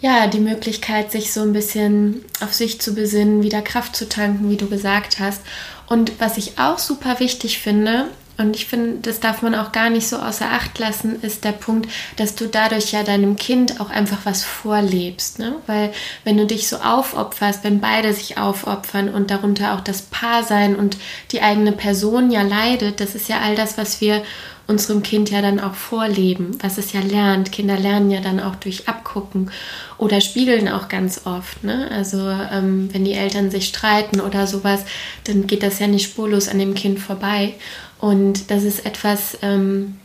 [0.00, 4.48] ja, die Möglichkeit, sich so ein bisschen auf sich zu besinnen, wieder Kraft zu tanken,
[4.48, 5.42] wie du gesagt hast.
[5.90, 8.06] Und was ich auch super wichtig finde,
[8.40, 11.52] und ich finde, das darf man auch gar nicht so außer Acht lassen, ist der
[11.52, 15.38] Punkt, dass du dadurch ja deinem Kind auch einfach was vorlebst.
[15.38, 15.56] Ne?
[15.66, 15.92] Weil
[16.24, 20.74] wenn du dich so aufopferst, wenn beide sich aufopfern und darunter auch das Paar sein
[20.74, 20.96] und
[21.32, 24.22] die eigene Person ja leidet, das ist ja all das, was wir
[24.70, 27.52] unserem Kind ja dann auch vorleben, was es ja lernt.
[27.52, 29.50] Kinder lernen ja dann auch durch Abgucken
[29.98, 31.64] oder spiegeln auch ganz oft.
[31.64, 31.90] Ne?
[31.92, 34.84] Also ähm, wenn die Eltern sich streiten oder sowas,
[35.24, 37.54] dann geht das ja nicht spurlos an dem Kind vorbei.
[38.00, 39.96] Und das ist etwas, ähm,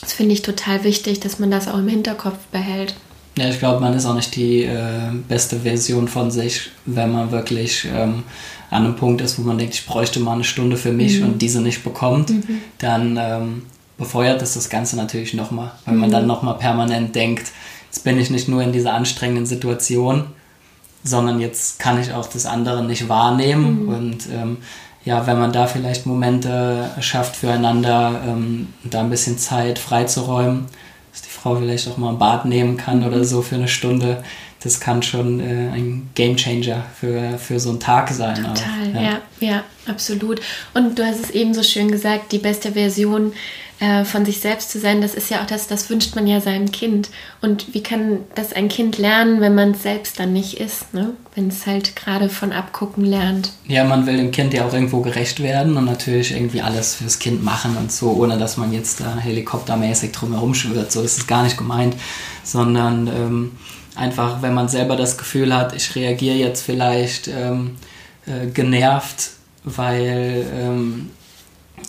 [0.00, 2.94] das finde ich total wichtig, dass man das auch im Hinterkopf behält.
[3.36, 7.30] Ja, ich glaube, man ist auch nicht die äh, beste Version von sich, wenn man
[7.30, 8.24] wirklich ähm,
[8.70, 11.26] an einem Punkt ist, wo man denkt, ich bräuchte mal eine Stunde für mich mhm.
[11.26, 12.60] und diese nicht bekommt, mhm.
[12.78, 13.62] dann ähm,
[13.96, 16.00] befeuert es das Ganze natürlich nochmal, wenn mhm.
[16.00, 17.52] man dann nochmal permanent denkt,
[17.86, 20.24] jetzt bin ich nicht nur in dieser anstrengenden Situation,
[21.04, 23.84] sondern jetzt kann ich auch das andere nicht wahrnehmen.
[23.84, 23.88] Mhm.
[23.88, 24.56] Und ähm,
[25.04, 30.66] ja, wenn man da vielleicht Momente schafft füreinander, ähm, da ein bisschen Zeit freizuräumen,
[31.10, 33.06] dass die Frau vielleicht auch mal ein Bad nehmen kann mhm.
[33.06, 34.22] oder so für eine Stunde,
[34.62, 38.36] das kann schon äh, ein Gamechanger für, für so einen Tag sein.
[38.36, 39.02] Total, auch, ja.
[39.02, 40.40] ja, ja, absolut.
[40.72, 43.32] Und du hast es eben so schön gesagt, die beste Version
[43.82, 46.40] äh, von sich selbst zu sein, das ist ja auch das, das wünscht man ja
[46.40, 47.10] seinem Kind.
[47.40, 51.14] Und wie kann das ein Kind lernen, wenn man es selbst dann nicht ist, ne?
[51.34, 53.50] wenn es halt gerade von Abgucken lernt?
[53.66, 57.18] Ja, man will dem Kind ja auch irgendwo gerecht werden und natürlich irgendwie alles fürs
[57.18, 60.92] Kind machen und so, ohne dass man jetzt da helikoptermäßig drumherum schwirrt.
[60.92, 61.96] So ist es gar nicht gemeint,
[62.44, 63.52] sondern ähm,
[63.96, 67.72] einfach, wenn man selber das Gefühl hat, ich reagiere jetzt vielleicht ähm,
[68.26, 69.30] äh, genervt,
[69.64, 71.10] weil ähm,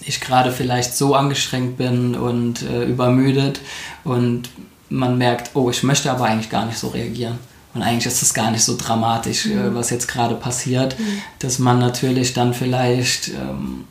[0.05, 3.61] ich gerade vielleicht so angestrengt bin und äh, übermüdet
[4.03, 4.49] und
[4.89, 7.39] man merkt, oh, ich möchte aber eigentlich gar nicht so reagieren.
[7.73, 9.71] Und eigentlich ist es gar nicht so dramatisch, äh, mhm.
[9.71, 11.21] äh, was jetzt gerade passiert, mhm.
[11.39, 13.85] dass man natürlich dann vielleicht, ähm,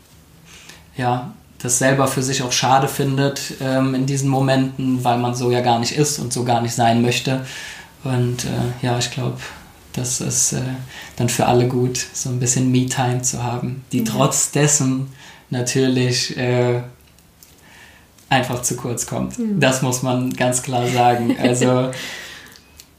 [0.96, 5.50] ja, das selber für sich auch schade findet ähm, in diesen Momenten, weil man so
[5.50, 7.46] ja gar nicht ist und so gar nicht sein möchte.
[8.02, 9.38] Und äh, ja, ich glaube,
[9.92, 10.62] das ist äh,
[11.16, 14.04] dann für alle gut, so ein bisschen Me-Time zu haben, die ja.
[14.06, 15.12] trotz dessen
[15.52, 16.80] natürlich äh,
[18.28, 19.38] einfach zu kurz kommt.
[19.38, 19.60] Mhm.
[19.60, 21.36] Das muss man ganz klar sagen.
[21.40, 21.90] Also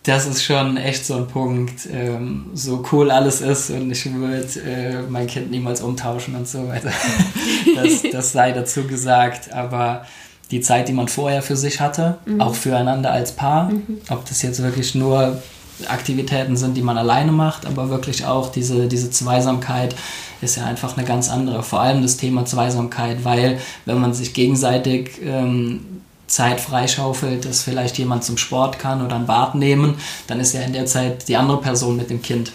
[0.04, 4.60] das ist schon echt so ein Punkt, ähm, so cool alles ist und ich würde
[4.60, 6.91] äh, mein Kind niemals umtauschen und so weiter.
[7.76, 10.06] das, das sei dazu gesagt, aber
[10.51, 12.41] die Zeit, die man vorher für sich hatte, mhm.
[12.41, 14.01] auch füreinander als Paar, mhm.
[14.10, 15.41] ob das jetzt wirklich nur
[15.88, 19.96] Aktivitäten sind, die man alleine macht, aber wirklich auch diese, diese Zweisamkeit
[20.42, 21.64] ist ja einfach eine ganz andere.
[21.64, 27.98] Vor allem das Thema Zweisamkeit, weil wenn man sich gegenseitig ähm, Zeit freischaufelt, dass vielleicht
[27.98, 29.96] jemand zum Sport kann oder ein Bad nehmen,
[30.28, 32.52] dann ist ja in der Zeit die andere Person mit dem Kind.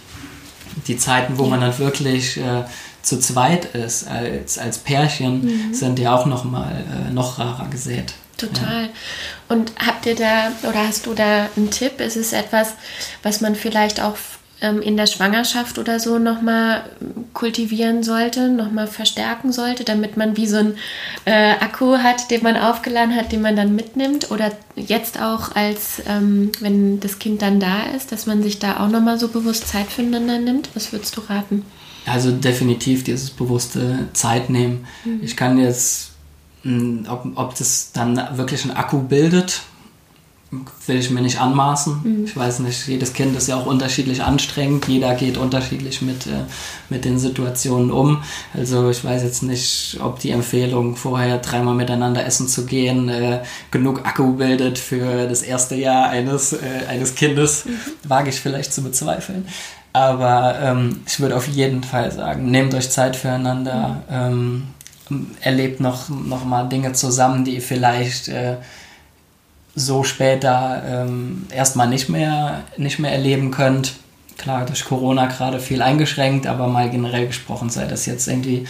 [0.87, 1.51] Die Zeiten, wo ja.
[1.51, 2.64] man dann wirklich äh,
[3.03, 5.75] zu zweit ist, als, als Pärchen, mhm.
[5.75, 8.14] sind ja auch noch mal äh, noch rarer gesät.
[8.39, 8.84] Total.
[8.84, 8.89] Ja.
[9.49, 12.01] Und habt ihr da oder hast du da einen Tipp?
[12.01, 12.74] Ist es etwas,
[13.22, 14.16] was man vielleicht auch
[14.61, 16.84] ähm, in der Schwangerschaft oder so nochmal
[17.32, 20.74] kultivieren sollte, nochmal verstärken sollte, damit man wie so ein
[21.24, 24.30] äh, Akku hat, den man aufgeladen hat, den man dann mitnimmt?
[24.30, 28.80] Oder jetzt auch als, ähm, wenn das Kind dann da ist, dass man sich da
[28.80, 30.70] auch nochmal so bewusst Zeit füreinander nimmt?
[30.74, 31.64] Was würdest du raten?
[32.07, 34.86] Also definitiv dieses bewusste Zeit nehmen.
[35.05, 35.20] Mhm.
[35.22, 36.12] Ich kann jetzt,
[37.09, 39.62] ob, ob das dann wirklich ein Akku bildet,
[40.86, 42.00] will ich mir nicht anmaßen.
[42.02, 42.24] Mhm.
[42.24, 46.44] Ich weiß nicht, jedes Kind ist ja auch unterschiedlich anstrengend, jeder geht unterschiedlich mit, äh,
[46.88, 48.22] mit den Situationen um.
[48.54, 53.42] Also ich weiß jetzt nicht, ob die Empfehlung, vorher dreimal miteinander essen zu gehen, äh,
[53.70, 58.09] genug Akku bildet für das erste Jahr eines, äh, eines Kindes, mhm.
[58.09, 59.46] wage ich vielleicht zu bezweifeln.
[59.92, 64.14] Aber ähm, ich würde auf jeden Fall sagen, nehmt euch Zeit füreinander, mhm.
[64.14, 64.62] ähm,
[65.40, 68.56] erlebt noch, noch mal Dinge zusammen, die ihr vielleicht äh,
[69.74, 73.94] so später ähm, erstmal nicht mehr, nicht mehr erleben könnt.
[74.36, 78.66] Klar, durch Corona gerade viel eingeschränkt, aber mal generell gesprochen, sei das jetzt irgendwie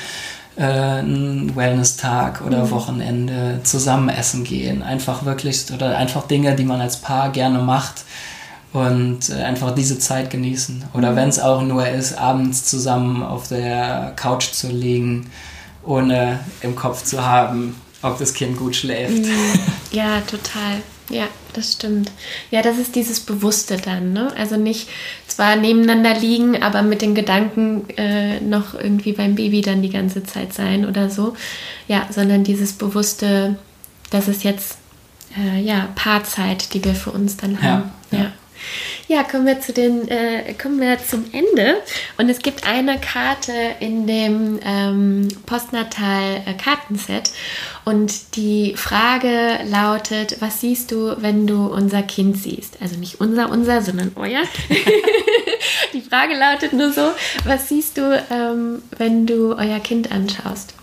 [0.57, 2.71] äh, ein Wellness-Tag oder mhm.
[2.71, 8.05] Wochenende, zusammen essen gehen, einfach wirklich, oder einfach Dinge, die man als Paar gerne macht
[8.73, 10.85] und äh, einfach diese Zeit genießen.
[10.95, 11.17] Oder mhm.
[11.17, 15.31] wenn es auch nur ist, abends zusammen auf der Couch zu liegen,
[15.89, 19.27] ohne im Kopf zu haben, ob das Kind gut schläft.
[19.91, 20.83] Ja, total.
[21.09, 22.13] Ja, das stimmt.
[22.51, 24.31] Ja, das ist dieses Bewusste dann, ne?
[24.37, 24.91] Also nicht
[25.27, 30.25] zwar nebeneinander liegen, aber mit den Gedanken äh, noch irgendwie beim Baby dann die ganze
[30.25, 31.35] Zeit sein oder so.
[31.89, 33.57] Ja, sondern dieses Bewusste,
[34.11, 34.77] das ist jetzt
[35.39, 37.91] äh, ja Paarzeit, die wir für uns dann haben.
[38.11, 38.19] ja.
[38.19, 38.19] ja.
[38.25, 38.33] Ja,
[39.23, 41.83] kommen wir zu den, äh, kommen wir zum Ende.
[42.19, 47.31] Und es gibt eine Karte in dem ähm, Postnatal-Kartenset.
[47.87, 52.83] Und die Frage lautet: Was siehst du, wenn du unser Kind siehst?
[52.83, 54.43] Also nicht unser, unser, sondern euer.
[55.95, 57.13] die Frage lautet nur so:
[57.45, 60.75] Was siehst du, ähm, wenn du euer Kind anschaust?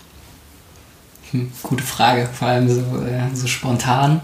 [1.30, 4.20] Hm, gute Frage, vor allem so, äh, so spontan.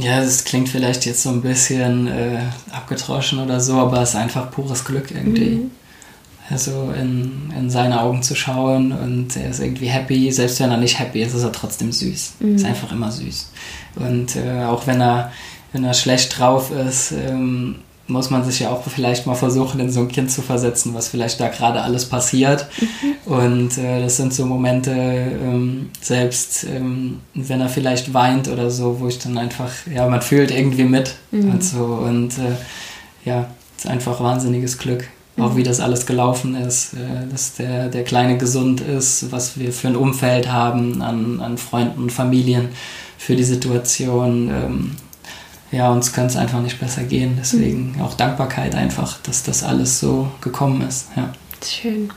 [0.00, 2.40] Ja, das klingt vielleicht jetzt so ein bisschen äh,
[2.70, 5.50] abgetroschen oder so, aber es ist einfach pures Glück irgendwie.
[5.50, 5.70] Mhm.
[6.48, 10.78] Also in, in seine Augen zu schauen und er ist irgendwie happy, selbst wenn er
[10.78, 12.34] nicht happy ist, ist er trotzdem süß.
[12.40, 12.56] Mhm.
[12.56, 13.50] Ist einfach immer süß.
[13.96, 15.30] Und äh, auch wenn er,
[15.72, 17.76] wenn er schlecht drauf ist, ähm,
[18.10, 21.08] muss man sich ja auch vielleicht mal versuchen, in so ein Kind zu versetzen, was
[21.08, 22.66] vielleicht da gerade alles passiert.
[22.80, 23.32] Mhm.
[23.32, 29.00] Und äh, das sind so Momente, ähm, selbst ähm, wenn er vielleicht weint oder so,
[29.00, 31.14] wo ich dann einfach, ja, man fühlt irgendwie mit.
[31.30, 31.50] Mhm.
[31.50, 31.84] Und so.
[31.84, 32.56] Und äh,
[33.24, 35.08] ja, es ist einfach wahnsinniges Glück.
[35.36, 35.42] Mhm.
[35.44, 39.72] Auch wie das alles gelaufen ist, äh, dass der, der Kleine gesund ist, was wir
[39.72, 42.70] für ein Umfeld haben an, an Freunden und Familien
[43.16, 44.48] für die Situation.
[44.48, 44.96] Ähm,
[45.72, 47.36] ja, uns könnte es einfach nicht besser gehen.
[47.38, 48.02] Deswegen mhm.
[48.02, 51.08] auch Dankbarkeit einfach, dass das alles so gekommen ist.
[51.16, 51.32] Ja.
[51.64, 52.10] Schön.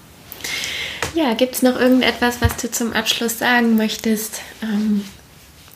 [1.14, 4.42] Ja, gibt es noch irgendetwas, was du zum Abschluss sagen möchtest?
[4.64, 5.06] Ähm,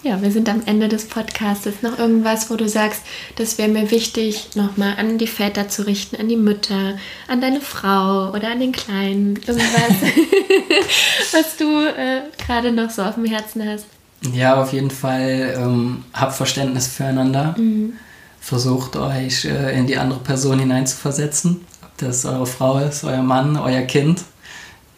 [0.01, 1.83] ja, wir sind am Ende des Podcasts.
[1.83, 3.01] Noch irgendwas, wo du sagst,
[3.35, 6.97] das wäre mir wichtig, nochmal an die Väter zu richten, an die Mütter,
[7.27, 9.35] an deine Frau oder an den Kleinen?
[9.45, 9.91] Irgendwas,
[11.33, 13.85] was du äh, gerade noch so auf dem Herzen hast?
[14.33, 17.55] Ja, auf jeden Fall ähm, habt Verständnis füreinander.
[17.57, 17.93] Mhm.
[18.39, 21.65] Versucht euch äh, in die andere Person hineinzuversetzen.
[21.83, 24.23] Ob das eure Frau ist, euer Mann, euer Kind.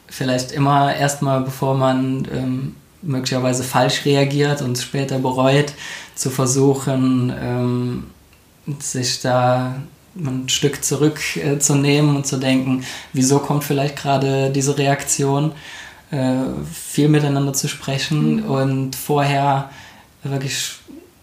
[0.08, 5.74] Vielleicht immer erstmal, bevor man ähm, möglicherweise falsch reagiert und später bereut,
[6.16, 8.04] zu versuchen, ähm,
[8.80, 9.76] sich da
[10.16, 15.54] ein Stück zurückzunehmen äh, und zu denken, wieso kommt vielleicht gerade diese Reaktion
[16.72, 18.46] viel miteinander zu sprechen mhm.
[18.46, 19.70] und vorher
[20.24, 20.72] wirklich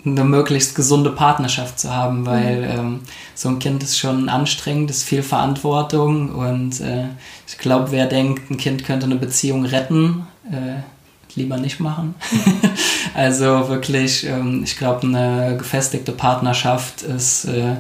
[0.07, 2.79] eine möglichst gesunde Partnerschaft zu haben, weil mhm.
[2.79, 3.01] ähm,
[3.35, 7.07] so ein Kind ist schon anstrengend, ist viel Verantwortung und äh,
[7.47, 10.81] ich glaube, wer denkt, ein Kind könnte eine Beziehung retten, äh,
[11.35, 12.15] lieber nicht machen.
[13.15, 17.77] also wirklich, ähm, ich glaube, eine gefestigte Partnerschaft ist, äh,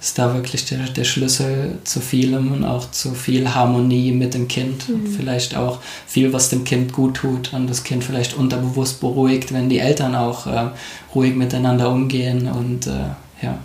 [0.00, 4.48] ist da wirklich der, der Schlüssel zu vielem und auch zu viel Harmonie mit dem
[4.48, 4.88] Kind.
[4.88, 5.06] Mhm.
[5.06, 9.68] Vielleicht auch viel, was dem Kind gut tut und das Kind vielleicht unterbewusst beruhigt, wenn
[9.68, 10.70] die Eltern auch äh,
[11.14, 13.10] ruhig miteinander umgehen und äh,
[13.42, 13.58] ja,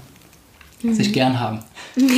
[0.84, 0.94] mhm.
[0.94, 1.64] sich gern haben.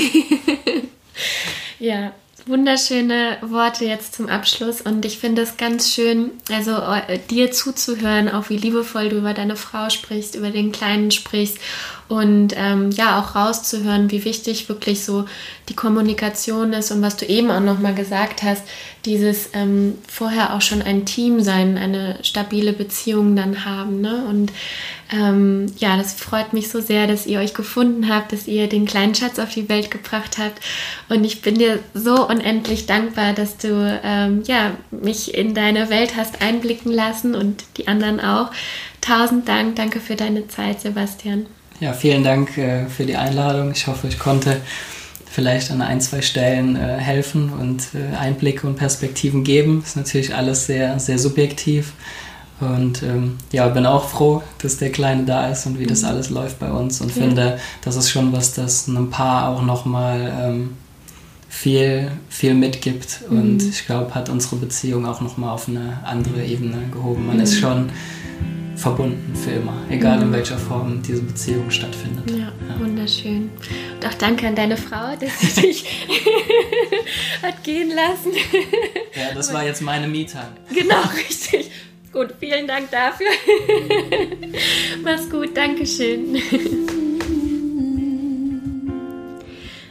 [1.79, 2.11] ja,
[2.47, 8.29] wunderschöne Worte jetzt zum Abschluss und ich finde es ganz schön, also äh, dir zuzuhören,
[8.29, 11.59] auch wie liebevoll du über deine Frau sprichst, über den Kleinen sprichst
[12.07, 15.25] und ähm, ja auch rauszuhören, wie wichtig wirklich so
[15.67, 18.63] die Kommunikation ist und was du eben auch noch mal gesagt hast,
[19.05, 24.25] dieses ähm, vorher auch schon ein Team sein, eine stabile Beziehung dann haben, ne?
[24.29, 24.51] Und
[25.11, 28.85] ähm, ja, das freut mich so sehr, dass ihr euch gefunden habt, dass ihr den
[28.85, 30.61] kleinen Schatz auf die Welt gebracht habt.
[31.09, 36.15] Und ich bin dir so unendlich dankbar, dass du ähm, ja, mich in deine Welt
[36.15, 38.51] hast einblicken lassen und die anderen auch.
[38.99, 41.45] Tausend Dank, danke für deine Zeit, Sebastian.
[41.79, 43.71] Ja, vielen Dank äh, für die Einladung.
[43.71, 44.61] Ich hoffe, ich konnte
[45.29, 49.81] vielleicht an ein, zwei Stellen äh, helfen und äh, Einblicke und Perspektiven geben.
[49.81, 51.93] Das ist natürlich alles sehr, sehr subjektiv.
[52.59, 55.89] Und ähm, ja, bin auch froh, dass der Kleine da ist und wie mhm.
[55.89, 57.21] das alles läuft bei uns und ja.
[57.21, 60.69] finde, das ist schon was, das einem Paar auch nochmal ähm,
[61.47, 63.21] viel, viel mitgibt.
[63.29, 63.37] Mhm.
[63.37, 67.27] Und ich glaube, hat unsere Beziehung auch nochmal auf eine andere Ebene gehoben.
[67.27, 67.43] Man mhm.
[67.43, 67.91] ist schon
[68.77, 72.29] verbunden für immer, egal in welcher Form diese Beziehung stattfindet.
[72.29, 73.49] Ja, ja, wunderschön.
[73.95, 75.85] Und auch danke an deine Frau, dass sie dich
[77.41, 78.31] hat gehen lassen.
[79.15, 80.53] ja, das war jetzt meine Me-Time.
[80.73, 81.71] Genau, richtig.
[82.13, 83.27] Gut, vielen Dank dafür.
[85.03, 86.37] Mach's gut, Dankeschön.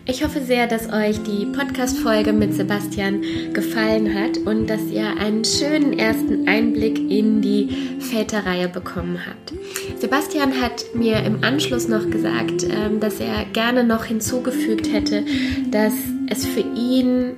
[0.09, 5.45] Ich hoffe sehr, dass euch die Podcast-Folge mit Sebastian gefallen hat und dass ihr einen
[5.45, 9.53] schönen ersten Einblick in die Väterreihe bekommen habt.
[9.99, 15.25] Sebastian hat mir im Anschluss noch gesagt, ähm, dass er gerne noch hinzugefügt hätte,
[15.73, 15.95] dass
[16.31, 17.33] es für ihn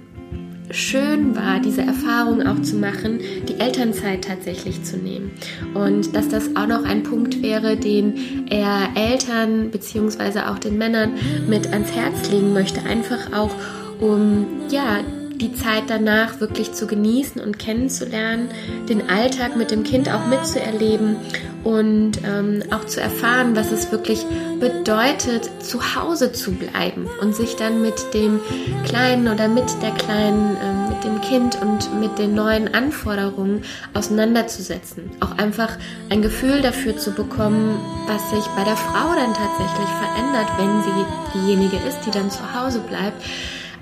[0.70, 5.32] schön war, diese Erfahrung auch zu machen, die Elternzeit tatsächlich zu nehmen.
[5.74, 10.40] Und dass das auch noch ein Punkt wäre, den er Eltern bzw.
[10.40, 11.14] auch den Männern
[11.48, 13.54] mit ans Herz legen möchte, einfach auch
[14.00, 15.00] um ja
[15.40, 18.48] die Zeit danach wirklich zu genießen und kennenzulernen,
[18.88, 21.16] den Alltag mit dem Kind auch mitzuerleben
[21.64, 24.26] und ähm, auch zu erfahren, was es wirklich
[24.58, 28.40] bedeutet, zu Hause zu bleiben und sich dann mit dem
[28.84, 33.62] Kleinen oder mit der Kleinen, äh, mit dem Kind und mit den neuen Anforderungen
[33.94, 35.10] auseinanderzusetzen.
[35.20, 35.76] Auch einfach
[36.10, 41.38] ein Gefühl dafür zu bekommen, was sich bei der Frau dann tatsächlich verändert, wenn sie
[41.38, 43.22] diejenige ist, die dann zu Hause bleibt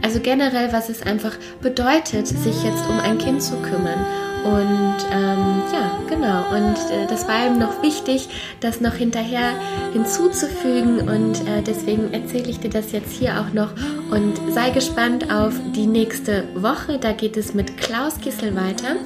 [0.02, 4.04] also generell, was es einfach bedeutet, sich jetzt um ein Kind zu kümmern.
[4.44, 6.44] Und ähm, ja, genau.
[6.54, 8.28] Und äh, das war ihm noch wichtig,
[8.60, 9.50] das noch hinterher
[9.92, 11.00] hinzuzufügen.
[11.08, 13.72] Und äh, deswegen erzähle ich dir das jetzt hier auch noch.
[14.10, 16.98] Und sei gespannt auf die nächste Woche.
[16.98, 18.96] Da geht es mit Klaus Kissel weiter.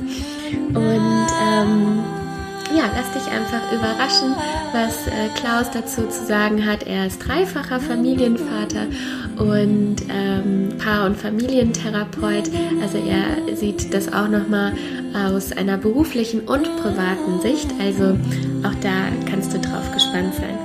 [0.74, 2.04] Und ähm,
[2.74, 4.34] ja, lass dich einfach überraschen,
[4.72, 6.84] was äh, Klaus dazu zu sagen hat.
[6.84, 8.86] Er ist dreifacher Familienvater
[9.38, 12.50] und ähm, Paar- und Familientherapeut.
[12.82, 14.72] Also er sieht das auch nochmal
[15.14, 17.68] aus einer beruflichen und privaten Sicht.
[17.80, 18.16] Also
[18.66, 20.58] auch da kannst du drauf gespannt sein.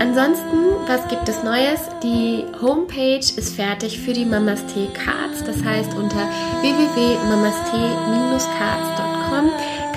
[0.00, 1.80] Ansonsten, was gibt es Neues?
[2.02, 5.44] Die Homepage ist fertig für die Mamas Tee Cards.
[5.44, 6.26] Das heißt unter
[6.62, 9.50] www.mamastee-cards.com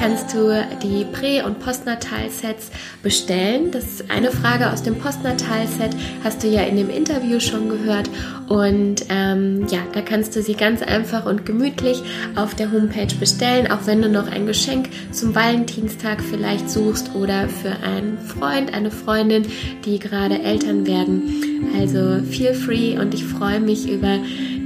[0.03, 0.51] kannst du
[0.83, 3.71] die Prä- und Postnatal-Sets bestellen.
[3.71, 5.95] Das ist eine Frage aus dem Postnatal-Set,
[6.25, 8.09] hast du ja in dem Interview schon gehört.
[8.49, 12.03] Und ähm, ja, da kannst du sie ganz einfach und gemütlich
[12.35, 17.47] auf der Homepage bestellen, auch wenn du noch ein Geschenk zum Valentinstag vielleicht suchst oder
[17.47, 19.45] für einen Freund, eine Freundin,
[19.85, 21.71] die gerade Eltern werden.
[21.79, 24.17] Also feel free und ich freue mich über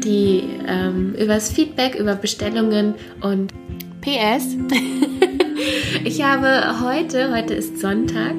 [0.03, 3.53] die ähm, über das Feedback, über Bestellungen und
[4.01, 4.57] PS.
[6.03, 8.35] ich habe heute, heute ist Sonntag,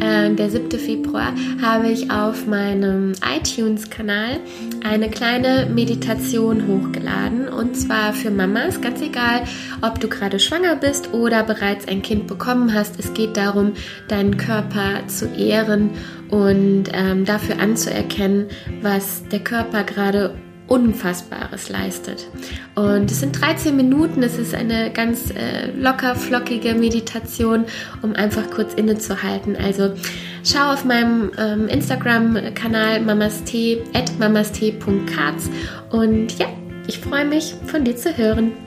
[0.00, 0.78] äh, der 7.
[0.78, 4.40] Februar, habe ich auf meinem iTunes-Kanal
[4.84, 7.48] eine kleine Meditation hochgeladen.
[7.48, 9.42] Und zwar für Mamas, ganz egal,
[9.82, 12.98] ob du gerade schwanger bist oder bereits ein Kind bekommen hast.
[12.98, 13.72] Es geht darum,
[14.08, 15.90] deinen Körper zu ehren
[16.30, 18.46] und ähm, dafür anzuerkennen,
[18.82, 20.34] was der Körper gerade
[20.68, 22.26] Unfassbares leistet.
[22.74, 27.66] Und es sind 13 Minuten, es ist eine ganz äh, locker, flockige Meditation,
[28.02, 29.56] um einfach kurz innezuhalten.
[29.56, 29.92] Also
[30.44, 35.48] schau auf meinem ähm, Instagram-Kanal mamastee, at mamastee.katz
[35.90, 36.46] und ja,
[36.88, 38.65] ich freue mich, von dir zu hören.